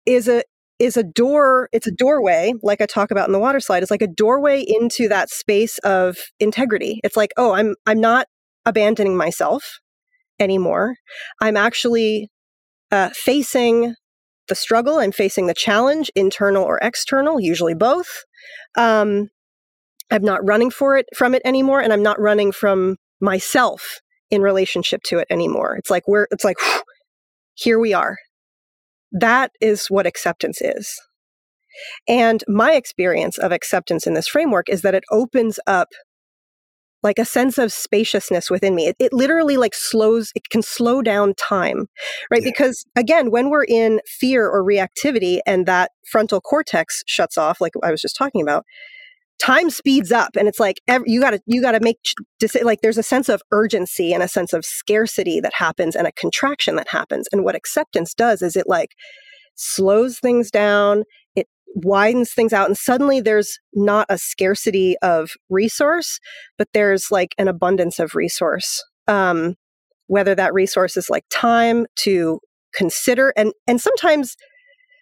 [0.05, 0.43] is a
[0.79, 3.91] is a door it's a doorway like i talk about in the water slide it's
[3.91, 8.25] like a doorway into that space of integrity it's like oh i'm i'm not
[8.65, 9.79] abandoning myself
[10.39, 10.95] anymore
[11.39, 12.31] i'm actually
[12.91, 13.95] uh, facing
[14.47, 18.25] the struggle and facing the challenge, internal or external, usually both.
[18.77, 19.29] Um,
[20.11, 24.41] I'm not running for it from it anymore, and I'm not running from myself in
[24.41, 25.75] relationship to it anymore.
[25.77, 26.81] It's like we're it's like whew,
[27.53, 28.17] here we are.
[29.11, 30.99] That is what acceptance is.
[32.07, 35.89] And my experience of acceptance in this framework is that it opens up
[37.03, 38.87] like a sense of spaciousness within me.
[38.87, 41.87] It, it literally like slows, it can slow down time,
[42.29, 42.43] right?
[42.43, 42.49] Yeah.
[42.49, 47.73] Because again, when we're in fear or reactivity and that frontal cortex shuts off, like
[47.83, 48.65] I was just talking about,
[49.41, 51.97] time speeds up and it's like every, you got to you got to make
[52.61, 56.11] like there's a sense of urgency and a sense of scarcity that happens and a
[56.11, 58.91] contraction that happens and what acceptance does is it like
[59.55, 61.03] slows things down
[61.75, 66.19] widens things out and suddenly there's not a scarcity of resource
[66.57, 68.83] but there's like an abundance of resource.
[69.07, 69.55] Um,
[70.07, 72.39] whether that resource is like time to
[72.73, 74.35] consider and and sometimes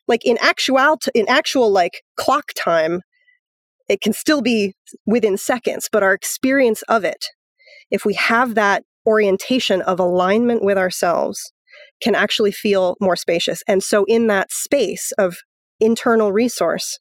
[0.07, 3.01] like in actual in actual like clock time
[3.87, 4.73] it can still be
[5.05, 7.25] within seconds but our experience of it
[7.91, 11.51] if we have that orientation of alignment with ourselves
[12.01, 13.61] can actually feel more spacious.
[13.67, 15.37] And so in that space of
[15.79, 16.99] internal resource,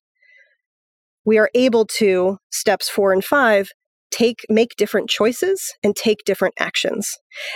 [1.24, 3.70] we are able to, steps four and five,
[4.10, 7.10] take make different choices and take different actions.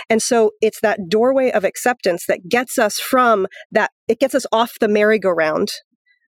[0.09, 4.45] And so it's that doorway of acceptance that gets us from that it gets us
[4.51, 5.69] off the merry-go-round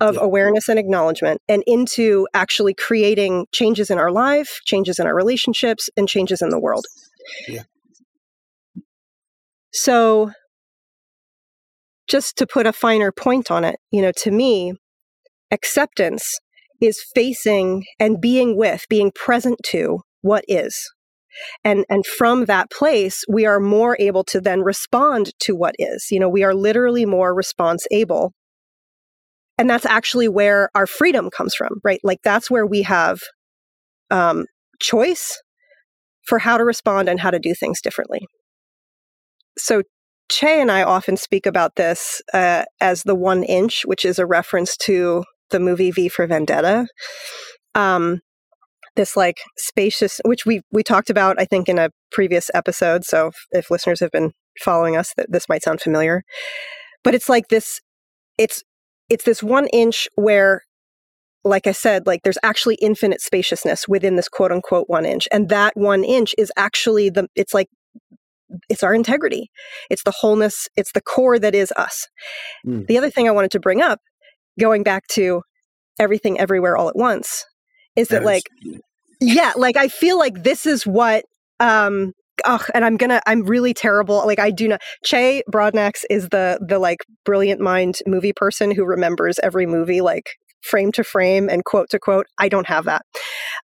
[0.00, 0.22] of yeah.
[0.22, 5.90] awareness and acknowledgement and into actually creating changes in our life, changes in our relationships
[5.96, 6.86] and changes in the world.
[7.48, 7.62] Yeah.
[9.72, 10.32] So
[12.08, 14.74] just to put a finer point on it, you know, to me,
[15.50, 16.38] acceptance
[16.80, 20.90] is facing and being with, being present to what is.
[21.64, 26.08] And, and from that place, we are more able to then respond to what is.
[26.10, 28.32] You know, we are literally more response able.
[29.58, 32.00] And that's actually where our freedom comes from, right?
[32.02, 33.20] Like that's where we have
[34.10, 34.46] um,
[34.80, 35.40] choice
[36.26, 38.26] for how to respond and how to do things differently.
[39.58, 39.82] So
[40.28, 44.26] Che and I often speak about this uh, as the one inch, which is a
[44.26, 46.86] reference to the movie V for Vendetta.
[47.74, 48.20] Um,
[48.96, 53.04] this like spacious, which we we talked about, I think, in a previous episode.
[53.04, 56.24] So if, if listeners have been following us, that this might sound familiar.
[57.04, 57.80] But it's like this.
[58.38, 58.62] It's
[59.08, 60.62] it's this one inch where
[61.46, 65.28] like I said, like there's actually infinite spaciousness within this quote unquote one inch.
[65.32, 67.68] And that one inch is actually the, it's like
[68.68, 69.50] it's our integrity.
[69.90, 72.06] It's the wholeness, it's the core that is us.
[72.66, 72.86] Mm.
[72.86, 74.00] The other thing I wanted to bring up,
[74.58, 75.42] going back to
[75.98, 77.44] everything everywhere all at once,
[77.96, 78.44] is that, that like
[79.20, 81.24] yeah, like I feel like this is what
[81.60, 82.12] um
[82.44, 84.24] oh, and I'm gonna I'm really terrible.
[84.26, 88.84] Like I do not Che Broadnax is the the like brilliant mind movie person who
[88.84, 90.30] remembers every movie like
[90.62, 92.26] frame to frame and quote to quote.
[92.38, 93.02] I don't have that.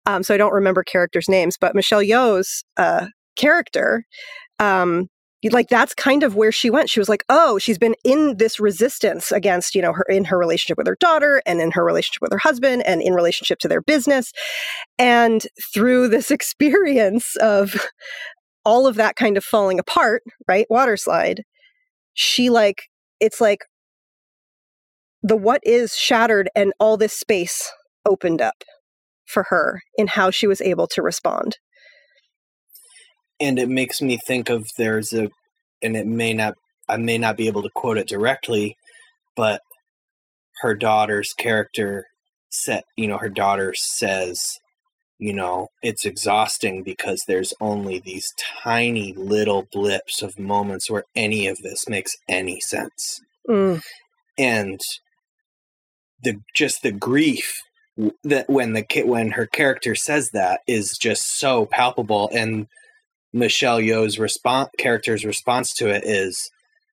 [0.07, 4.05] Um, so I don't remember characters' names, but Michelle Yeoh's uh, character
[4.61, 5.09] um,
[5.51, 6.91] like that's kind of where she went.
[6.91, 10.39] She was like oh she's been in this resistance against you know her in her
[10.39, 13.69] relationship with her daughter and in her relationship with her husband and in relationship to
[13.69, 14.33] their business.
[14.99, 17.75] And through this experience of
[18.65, 21.45] all of that kind of falling apart right water slide
[22.15, 22.85] she like
[23.21, 23.61] it's like
[25.23, 27.71] the what is shattered and all this space
[28.07, 28.65] opened up
[29.27, 31.59] for her in how she was able to respond
[33.41, 35.31] and it makes me think of there's a
[35.83, 36.55] and it may not
[36.89, 38.77] I may not be able to quote it directly,
[39.37, 39.63] but
[40.61, 42.07] her daughter's character
[42.51, 44.59] set you know her daughter says
[45.19, 51.47] you know it's exhausting because there's only these tiny little blips of moments where any
[51.47, 53.81] of this makes any sense mm.
[54.37, 54.81] and
[56.25, 57.63] the just the grief
[58.25, 62.67] that when the kid when her character says that is just so palpable and
[63.33, 66.51] Michelle Yeoh's response character's response to it is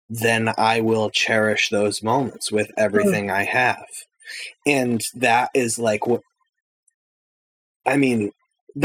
[0.09, 2.73] then I will cherish those moments with hmm.
[2.77, 3.31] everything.
[3.31, 3.85] I have.
[4.65, 6.21] And that is like what
[7.85, 8.31] I mean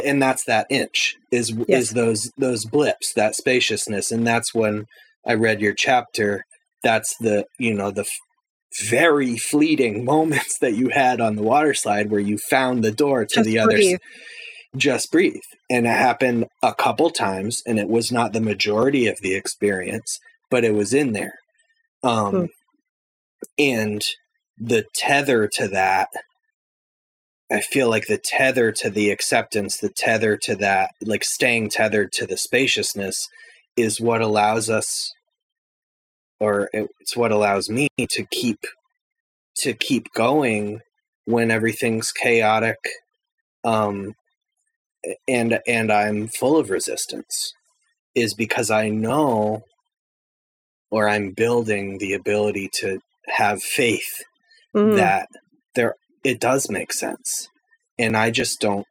[0.04, 1.66] and that's that inch is yes.
[1.68, 4.86] is those those blips, that spaciousness and that's when
[5.26, 6.44] I read your chapter
[6.82, 11.74] that's the you know the f- very fleeting moments that you had on the water
[11.74, 13.80] slide where you found the door to the other
[14.76, 15.42] just breathe.
[15.70, 20.18] And it happened a couple times, and it was not the majority of the experience,
[20.50, 21.35] but it was in there.
[22.02, 22.44] Um, hmm.
[23.58, 24.04] And
[24.58, 26.08] the tether to that,
[27.50, 32.12] I feel like the tether to the acceptance, the tether to that, like staying tethered
[32.12, 33.28] to the spaciousness,
[33.76, 35.12] is what allows us,
[36.40, 38.61] or it's what allows me to keep
[39.58, 40.80] to keep going
[41.26, 42.78] when everything's chaotic
[43.64, 44.14] um
[45.28, 47.54] and and I'm full of resistance
[48.14, 49.62] is because I know
[50.90, 54.22] or I'm building the ability to have faith
[54.74, 54.96] mm.
[54.96, 55.28] that
[55.74, 57.48] there it does make sense
[57.98, 58.86] and I just don't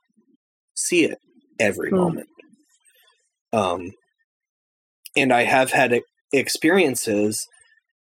[0.75, 1.19] see it
[1.59, 1.97] every mm.
[1.97, 2.27] moment
[3.53, 3.91] um
[5.15, 6.01] and I have had
[6.33, 7.47] experiences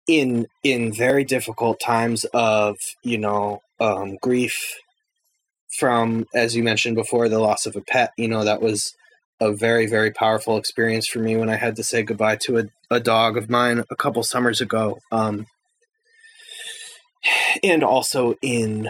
[0.06, 4.74] in in very difficult times of you know um grief
[5.78, 8.12] from, as you mentioned before, the loss of a pet.
[8.16, 8.94] You know, that was
[9.40, 12.64] a very, very powerful experience for me when I had to say goodbye to a,
[12.90, 14.98] a dog of mine a couple summers ago.
[15.10, 15.46] Um,
[17.62, 18.88] and also in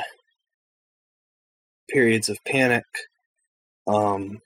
[1.88, 2.84] periods of panic.
[3.86, 4.40] Um,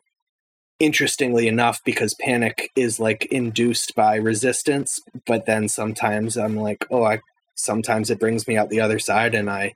[0.80, 7.04] interestingly enough, because panic is like induced by resistance, but then sometimes I'm like, oh,
[7.04, 7.20] I
[7.54, 9.74] sometimes it brings me out the other side and I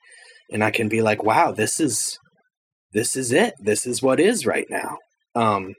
[0.51, 2.19] and I can be like, wow, this is
[2.93, 3.55] this is it.
[3.59, 4.99] This is what is right now.
[5.35, 5.75] Um,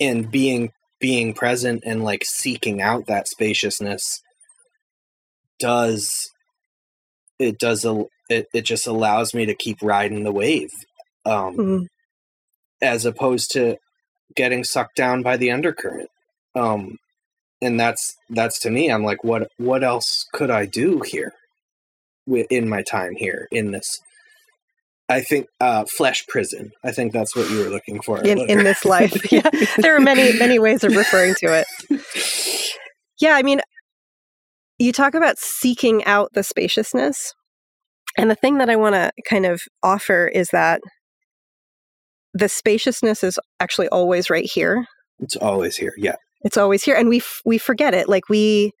[0.00, 4.22] and being being present and like seeking out that spaciousness
[5.58, 6.30] does
[7.38, 10.70] it does a it, it just allows me to keep riding the wave
[11.26, 11.84] um mm-hmm.
[12.80, 13.76] as opposed to
[14.34, 16.08] getting sucked down by the undercurrent
[16.54, 16.96] um
[17.60, 21.32] and that's that's to me i'm like what what else could i do here
[22.48, 24.00] in my time here in this
[25.08, 26.70] I think uh, flesh prison.
[26.82, 29.14] I think that's what you were looking for in, in this life.
[29.32, 32.02] yeah, there are many many ways of referring to it.
[33.20, 33.60] Yeah, I mean,
[34.78, 37.34] you talk about seeking out the spaciousness,
[38.16, 40.80] and the thing that I want to kind of offer is that
[42.32, 44.86] the spaciousness is actually always right here.
[45.20, 45.92] It's always here.
[45.98, 48.08] Yeah, it's always here, and we f- we forget it.
[48.08, 48.72] Like we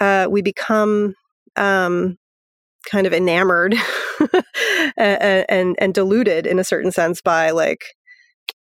[0.00, 1.14] uh, we become
[1.56, 2.16] um,
[2.90, 3.74] kind of enamored
[4.96, 7.84] and, and and deluded in a certain sense by like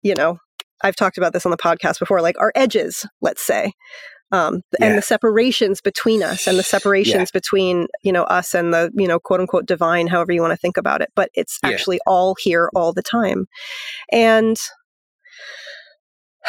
[0.02, 0.38] you know
[0.84, 3.72] I've talked about this on the podcast before like our edges let's say
[4.34, 4.88] um, yeah.
[4.88, 7.40] and the separations between us and the separations yeah.
[7.40, 10.58] between you know us and the you know quote unquote divine however you want to
[10.58, 11.70] think about it but it's yeah.
[11.70, 13.46] actually all here all the time
[14.12, 14.58] and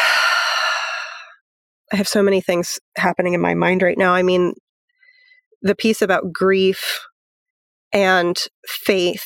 [1.93, 4.55] I have so many things happening in my mind right now I mean
[5.61, 7.05] the piece about grief
[7.95, 8.37] and
[8.67, 9.25] faith.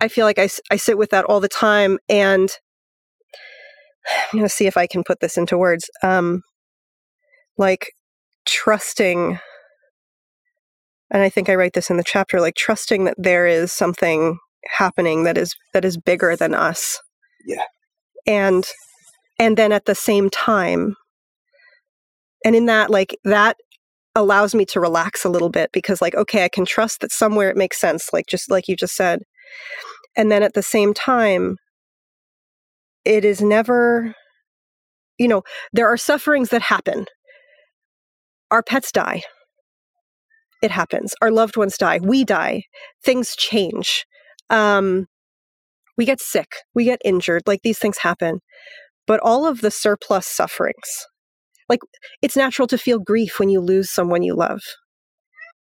[0.00, 1.98] I feel like I, I sit with that all the time.
[2.08, 2.50] And
[4.32, 5.88] I'm going to see if I can put this into words.
[6.02, 6.42] Um,
[7.56, 7.92] like
[8.44, 9.38] trusting,
[11.10, 14.38] and I think I write this in the chapter, like trusting that there is something
[14.68, 17.00] happening that is that is bigger than us.
[17.46, 17.64] Yeah.
[18.26, 18.66] And
[19.38, 20.96] and then at the same time,
[22.44, 23.56] and in that, like that
[24.16, 27.50] allows me to relax a little bit because like okay i can trust that somewhere
[27.50, 29.20] it makes sense like just like you just said.
[30.16, 31.56] And then at the same time
[33.04, 34.14] it is never
[35.18, 35.42] you know
[35.72, 37.06] there are sufferings that happen.
[38.50, 39.22] Our pets die.
[40.62, 41.14] It happens.
[41.20, 42.00] Our loved ones die.
[42.02, 42.62] We die.
[43.04, 44.06] Things change.
[44.50, 45.06] Um
[45.98, 46.48] we get sick.
[46.74, 47.42] We get injured.
[47.46, 48.40] Like these things happen.
[49.06, 51.06] But all of the surplus sufferings
[51.68, 51.80] like
[52.22, 54.60] it's natural to feel grief when you lose someone you love.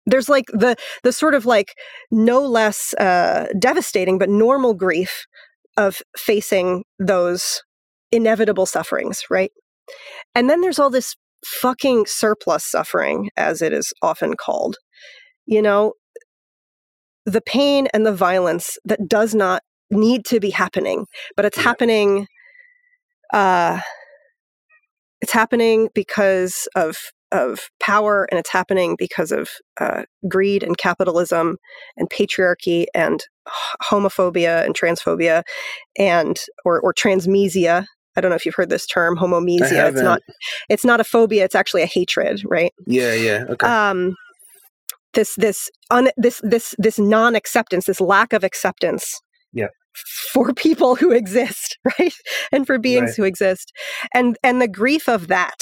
[0.05, 1.75] There's like the the sort of like
[2.11, 5.25] no less uh, devastating but normal grief
[5.77, 7.61] of facing those
[8.11, 9.51] inevitable sufferings right?
[10.35, 11.15] And then there's all this
[11.45, 14.77] fucking surplus suffering as it is often called
[15.45, 15.93] you know?
[17.25, 22.27] The pain and the violence that does not need to be happening but it's happening
[23.33, 23.79] uh
[25.21, 26.95] it's happening because of
[27.31, 29.49] of power and it's happening because of
[29.79, 31.57] uh, greed and capitalism
[31.95, 33.23] and patriarchy and
[33.83, 35.43] homophobia and transphobia
[35.97, 40.21] and or or transmisia i don't know if you've heard this term homomisia it's not
[40.69, 43.45] it's not a phobia it's actually a hatred right Yeah, yeah.
[43.49, 43.67] Okay.
[43.67, 44.15] um
[45.13, 49.19] this this un, this this this non-acceptance this lack of acceptance
[49.53, 49.67] Yeah.
[50.33, 52.13] For people who exist right?
[52.51, 53.15] And for beings Right.
[53.15, 53.71] who exist.
[54.13, 55.57] And and the grief of that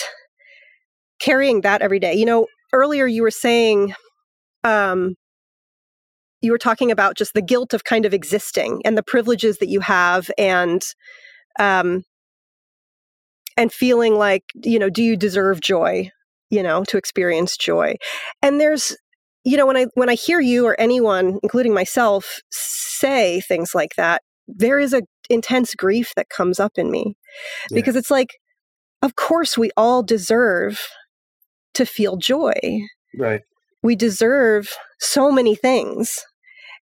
[1.20, 2.14] carrying that every day.
[2.14, 3.94] You know earlier you were saying
[4.64, 5.16] um
[6.42, 9.70] you were talking about just the guilt of kind of existing and the privileges that
[9.70, 10.84] you have and
[11.60, 12.04] um
[13.56, 16.10] and feeling like you know do you deserve joy
[16.50, 17.96] you know to experience joy?
[18.42, 18.96] And there's
[19.48, 23.92] you know when i when i hear you or anyone including myself say things like
[23.96, 27.16] that there is a intense grief that comes up in me
[27.70, 27.76] Yeah.
[27.76, 28.30] because it's like
[29.02, 30.80] of course we all deserve
[31.76, 32.54] to feel joy
[33.18, 33.42] right.
[33.82, 34.70] we deserve
[35.00, 36.20] so many things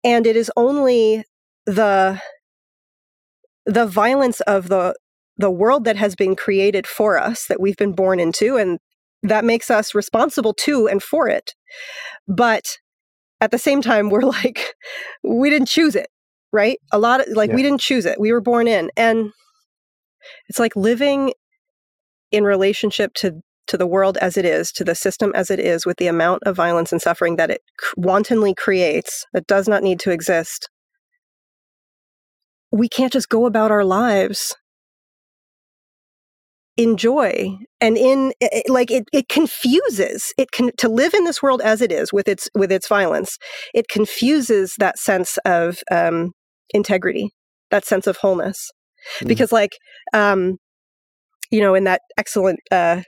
[0.04, 1.24] and it is only
[1.66, 2.20] the
[3.66, 4.94] the violence of the
[5.36, 8.78] the world that has been created for us that we've been born into and
[9.22, 11.54] that makes us responsible to and for it
[12.28, 12.78] but
[13.40, 14.74] at the same time we're like
[15.22, 16.08] we didn't choose it
[16.52, 16.78] right?
[16.92, 18.18] A lot of like we didn't choose it.
[18.20, 18.90] We were born in.
[18.96, 19.32] And
[20.48, 21.32] it's like living
[22.30, 25.86] in relationship to to the world as it is, to the system as it is,
[25.86, 27.60] with the amount of violence and suffering that it
[27.96, 30.68] wantonly creates that does not need to exist,
[32.72, 34.56] we can't just go about our lives
[36.81, 37.33] in joy
[37.81, 41.61] and in i- i- like it, it confuses it can to live in this world
[41.62, 43.37] as it is with its with its violence
[43.74, 46.33] it confuses that sense of um
[46.72, 47.31] integrity
[47.70, 48.70] that sense of wholeness
[49.20, 49.28] Mhm.
[49.28, 49.72] because like
[50.14, 50.57] um
[51.51, 53.03] you know in that excellent uh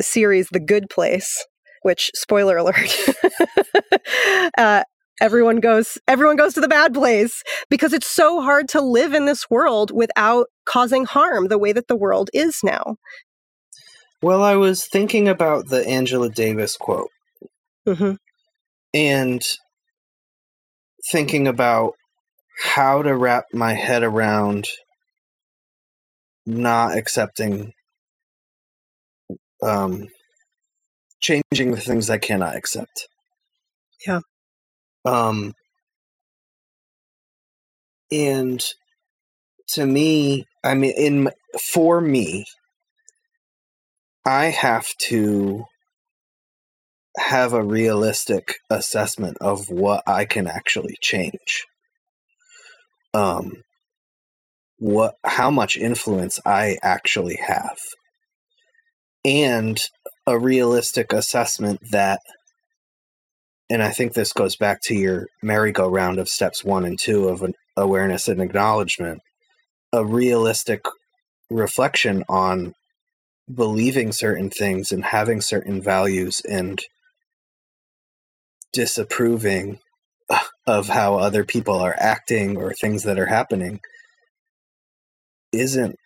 [0.00, 1.44] series the good place
[1.82, 2.90] which spoiler alert
[4.58, 4.82] uh
[5.20, 9.26] everyone goes everyone goes to the bad place because it's so hard to live in
[9.26, 12.96] this world without causing harm the way that the world is now
[14.20, 17.10] Well, I was thinking about the Angela Davis quote
[17.86, 18.14] hmm
[18.94, 19.42] and
[21.10, 21.94] thinking about
[22.60, 24.66] how to wrap my head around
[26.46, 27.72] not accepting
[29.62, 30.08] um
[31.20, 33.08] changing the things I cannot accept.
[34.06, 34.20] Yeah.
[35.04, 35.54] Um
[38.10, 38.62] and
[39.68, 41.30] to me, I mean in
[41.72, 42.46] for me
[44.24, 45.64] I have to
[47.18, 51.66] have a realistic assessment of what I can actually change.
[53.14, 53.62] Um
[54.78, 57.78] what how much influence I actually have.
[59.24, 59.78] And
[60.26, 62.20] a realistic assessment that
[63.70, 67.42] and I think this goes back to your merry-go-round of steps 1 and 2 of
[67.42, 69.20] an awareness and acknowledgement
[69.92, 70.80] a realistic
[71.50, 72.74] reflection on
[73.52, 76.82] believing certain things and having certain values and
[78.72, 79.78] disapproving
[80.66, 83.80] of how other people are acting or things that are happening
[85.52, 85.96] isn't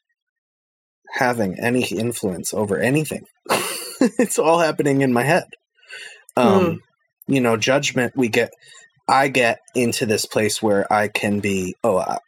[1.14, 3.24] having any influence over anything.
[4.00, 5.48] it's all happening in my head.
[6.36, 6.80] Um,
[7.26, 8.52] You know, judgment, we get,
[9.08, 12.18] I get into this place where I can be, oh, I,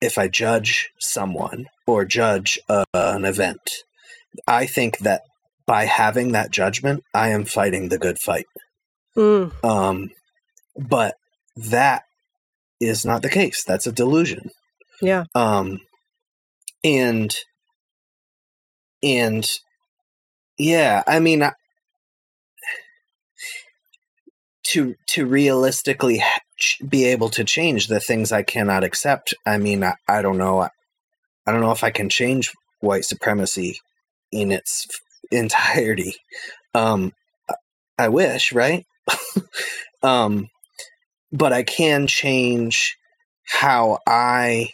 [0.00, 3.60] if I judge someone, or judge uh, an event.
[4.46, 5.22] I think that
[5.66, 8.46] by having that judgment, I am fighting the good fight.
[9.16, 9.52] Mm.
[9.64, 10.10] Um,
[10.76, 11.14] but
[11.56, 12.04] that
[12.80, 13.64] is not the case.
[13.64, 14.50] That's a delusion.
[15.00, 15.24] Yeah.
[15.34, 15.80] Um,
[16.82, 17.34] and
[19.02, 19.48] and
[20.58, 21.52] yeah, I mean, I-
[24.74, 26.22] to to realistically
[26.88, 29.34] be able to change the things I cannot accept.
[29.46, 30.60] I mean, I, I don't know.
[31.46, 33.78] I don't know if I can change white supremacy
[34.32, 34.86] in its
[35.30, 36.16] entirety.
[36.74, 37.12] Um,
[37.48, 37.54] I-
[37.98, 38.84] I wish, right?
[40.02, 40.48] um,
[41.32, 42.96] but I can change
[43.46, 44.70] how I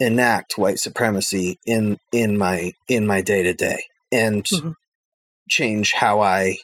[0.00, 4.74] enact white supremacy in in my in my day to day and Mhm.
[5.48, 6.58] change how I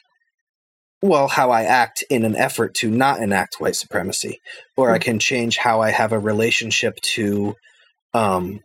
[1.01, 4.41] well how I act in an effort to not enact white supremacy
[4.77, 5.03] or I Mhm.
[5.03, 7.55] can change how I have a relationship to
[8.13, 8.61] um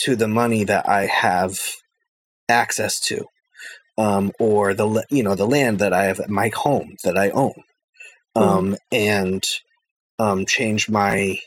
[0.00, 1.58] to the money that I have
[2.48, 3.26] access to
[3.98, 7.54] um or the you know the land that I have my home that I own
[8.36, 9.44] um and
[10.18, 11.38] um change my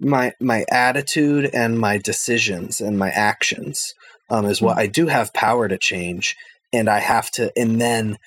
[0.00, 3.94] my my attitude and my decisions and my actions
[4.30, 6.36] um is what I do have power to change
[6.72, 8.18] and I have to and then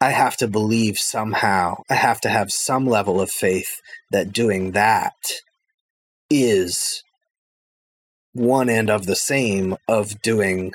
[0.00, 3.80] I have to believe somehow I have to have some level of faith
[4.10, 5.14] that doing that
[6.30, 7.02] is
[8.32, 10.72] one end of the same of doing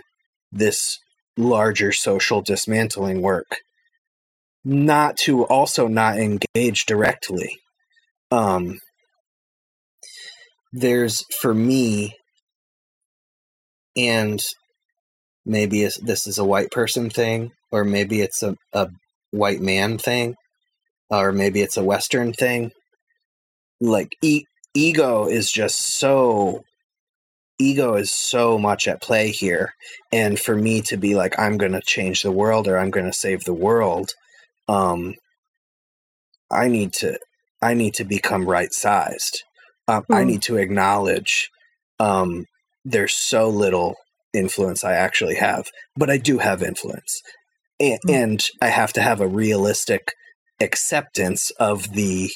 [0.51, 0.97] this
[1.37, 3.57] larger social dismantling work.
[4.63, 7.59] Not to also not engage directly.
[8.31, 8.79] Um
[10.73, 12.15] there's for me
[13.95, 14.41] and
[15.45, 18.89] maybe this is a white person thing or maybe it's a, a
[19.31, 20.35] white man thing
[21.09, 22.71] or maybe it's a western thing.
[23.81, 26.63] Like e- ego is just so
[27.59, 29.73] ego is so much at play here.
[30.11, 33.07] And for me to be like i'm going to change the world or i'm going
[33.07, 34.11] to save the world
[34.69, 35.15] um
[36.51, 37.17] i need to
[37.61, 39.43] i need to become right sized
[39.87, 40.25] um, i Hmm.
[40.25, 41.49] need to acknowledge
[41.99, 42.45] um
[42.85, 43.95] there's so little
[44.33, 47.21] influence i actually have but i do have influence
[47.79, 48.11] and, Hmm.
[48.11, 50.13] and i have to have a realistic
[50.59, 52.31] acceptance of the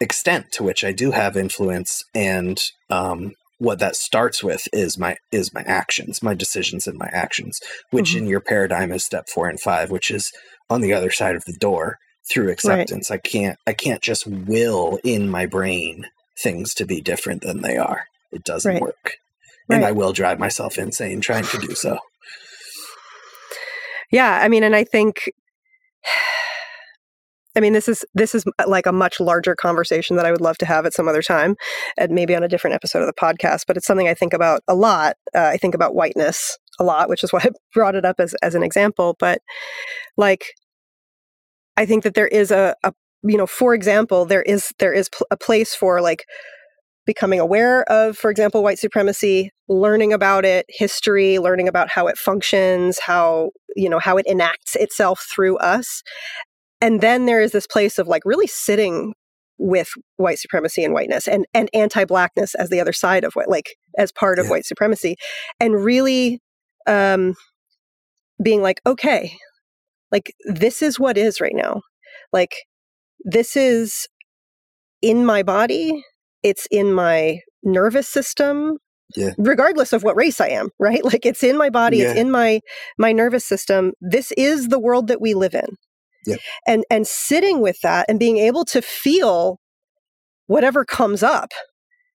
[0.00, 5.16] extent to which i do have influence and um what that starts with is my
[5.30, 8.18] is my actions my decisions and my actions which Mhm.
[8.18, 10.32] in your paradigm is step four and five which is
[10.68, 14.98] on the other side of the door through acceptance i can't i can't just will
[15.04, 16.06] in my brain
[16.40, 18.82] things to be different than they are it doesn't Right.
[18.82, 19.16] work
[19.70, 21.98] and i will drive myself insane trying to do so
[24.12, 25.32] Yeah, I mean, and I think,
[27.56, 30.40] I mean, this is this is uh, like a much larger conversation that I would
[30.40, 31.56] love to have at some other time,
[31.98, 33.64] and maybe on a different episode of the podcast.
[33.66, 35.16] But it's something I think about a lot.
[35.34, 38.34] Uh, I think about whiteness a lot, which is why I brought it up as
[38.42, 39.16] as an example.
[39.18, 39.40] But
[40.16, 40.44] like,
[41.76, 42.92] I think that there is a, a
[43.22, 46.24] you know, for example, there is there is pl- a place for like
[47.06, 52.16] becoming aware of, for example, white supremacy, learning about it, history, learning about how it
[52.16, 56.02] functions, how you know how it enacts itself through us,
[56.80, 59.14] and then there is this place of like really sitting
[59.58, 63.76] with white supremacy and whiteness and and anti-blackness as the other side of what like
[63.96, 64.50] as part of Yeah.
[64.52, 65.16] white supremacy
[65.60, 66.40] and really
[66.86, 67.34] um
[68.42, 69.36] being like okay
[70.10, 71.80] like this is what is right now
[72.32, 72.54] like
[73.24, 74.08] this is
[75.00, 76.02] in my body
[76.42, 78.78] it's in my nervous system
[79.16, 79.30] Yeah.
[79.38, 81.04] regardless of what race i am right?
[81.04, 82.60] Like it's in my body it's in my
[82.98, 83.92] my nervous system.
[84.00, 85.68] This is the world that we live in.
[86.26, 86.36] Yeah.
[86.66, 89.58] and and sitting with that and being able to feel
[90.46, 91.50] whatever comes up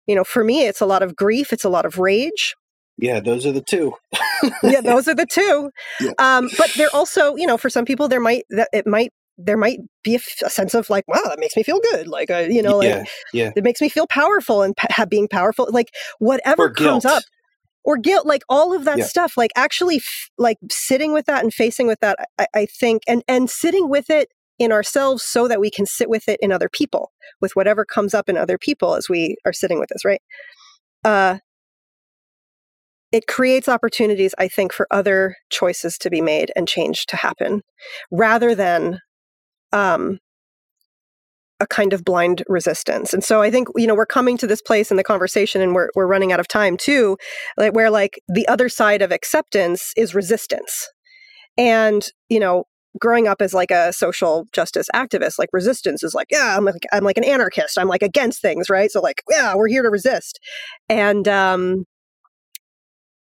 [0.07, 2.55] you know for me it's a lot of grief it's a lot of rage.
[2.99, 3.93] Yeah those are the two.
[4.63, 5.71] Yeah those are the two.
[6.01, 6.13] Yeah.
[6.19, 9.57] um but they're also you know for some people there might that it might there
[9.57, 12.31] might be a, f- a sense of like wow that makes me feel good like
[12.31, 13.53] uh, you know like yeah yeah.
[13.57, 17.23] it makes me feel powerful and pa- have being powerful like whatever comes up
[17.85, 19.05] or guilt like all of that Yeah.
[19.05, 23.03] stuff like actually f- like sitting with that and facing with that I, I think
[23.07, 24.29] and and sitting with it
[24.59, 27.13] in ourselves so that we can sit with it in other people
[27.43, 30.23] with whatever comes up in other people as we are sitting with this right?
[31.05, 31.39] Uh
[33.13, 37.63] it creates opportunities i think for other choices to be made and change to happen
[38.11, 38.99] rather than
[39.73, 40.19] um
[41.61, 43.15] a kind of blind resistance.
[43.15, 45.75] And so I think, you know, we're coming to this place in the conversation and
[45.75, 47.17] we're, we're running out of time too,
[47.57, 50.89] like where like the other side of acceptance is resistance.
[51.57, 52.65] And, you know,
[53.01, 56.83] growing up as like a social justice activist, like resistance is like, yeah, I'm like
[56.93, 57.79] I'm like an anarchist.
[57.79, 58.91] I'm like against things, right?
[58.91, 60.39] So like, yeah, we're here to resist.
[60.89, 61.85] And um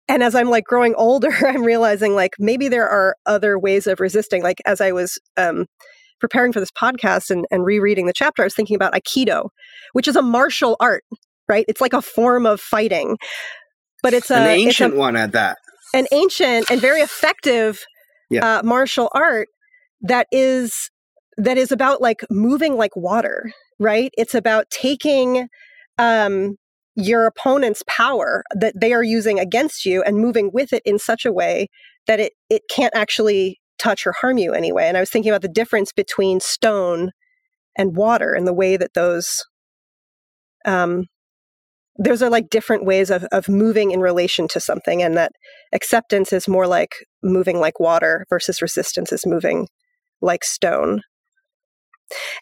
[0.08, 4.00] and as I'm like growing older, I'm realizing like maybe there are other ways of
[4.00, 4.42] resisting.
[4.42, 5.66] Like as I was um
[6.20, 9.48] preparing for this podcast and, and rereading the chapter, I was thinking about Aikido,
[9.92, 11.04] which is a martial art,
[11.48, 11.64] right?
[11.68, 13.16] It's like a form of fighting.
[14.02, 15.58] But it's a, an ancient it's a, one at that.
[15.94, 17.84] An ancient and very effective
[18.30, 18.58] yeah.
[18.58, 19.48] uh, martial art
[20.02, 20.90] that is
[21.38, 24.10] that is about like moving like water, right?
[24.16, 25.48] It's about taking
[25.98, 26.56] um,
[26.94, 31.24] your opponent's power that they are using against you and moving with it in such
[31.24, 31.68] a way
[32.06, 34.84] that it it can't actually touch or harm you anyway.
[34.86, 37.10] And I was thinking about the difference between stone
[37.76, 39.44] and water and the way that those
[40.64, 41.06] um
[41.98, 45.32] those are like different ways of, of moving in relation to something and that
[45.72, 49.66] acceptance is more like moving like water versus resistance is moving
[50.20, 51.02] like stone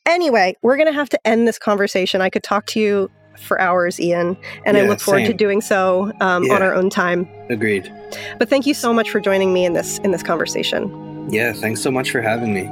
[0.06, 3.60] anyway we're going to have to end this conversation i could talk to you for
[3.60, 5.26] hours ian and yeah, i look forward same.
[5.30, 6.54] to doing so um, yeah.
[6.54, 7.90] on our own time agreed
[8.38, 11.80] but thank you so much for joining me in this in this conversation yeah thanks
[11.80, 12.68] so much for having me.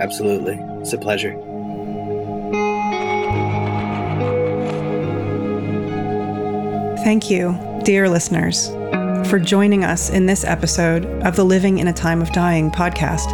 [0.00, 0.58] Absolutely.
[0.80, 1.34] It's a pleasure.
[7.02, 8.68] Thank you, dear listeners,
[9.30, 13.32] for joining us in this episode of the Living in a Time of Dying podcast.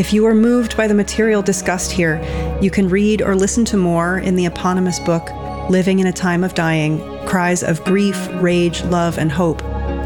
[0.00, 2.20] If you are moved by the material discussed here,
[2.60, 5.30] you can read or listen to more in the eponymous book,
[5.70, 9.62] Living in a Time of Dying Cries of Grief, Rage, Love, and Hope,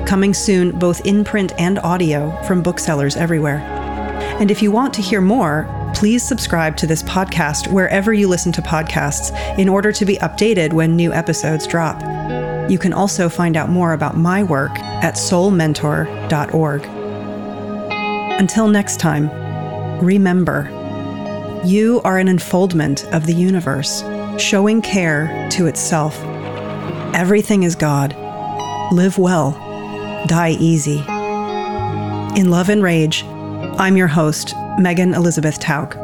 [0.06, 3.58] coming soon both in print and audio from booksellers everywhere.
[4.40, 8.52] And if you want to hear more, please subscribe to this podcast wherever you listen
[8.52, 12.00] to podcasts in order to be updated when new episodes drop.
[12.70, 16.82] You can also find out more about my work at soulmentor.org.
[18.38, 19.30] Until next time,
[20.04, 20.70] remember
[21.64, 24.02] you are an unfoldment of the universe,
[24.38, 26.16] showing care to itself.
[27.14, 28.14] Everything is God.
[28.92, 29.65] Live well,
[30.26, 30.98] die easy.
[32.38, 33.24] In Love and Rage,
[33.78, 34.48] I'm your host,
[34.78, 35.96] Meghan Elizabeth Tauk.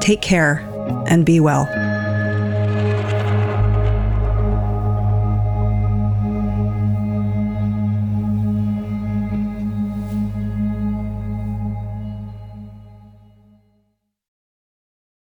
[0.00, 0.58] Take care
[1.06, 1.66] and be well.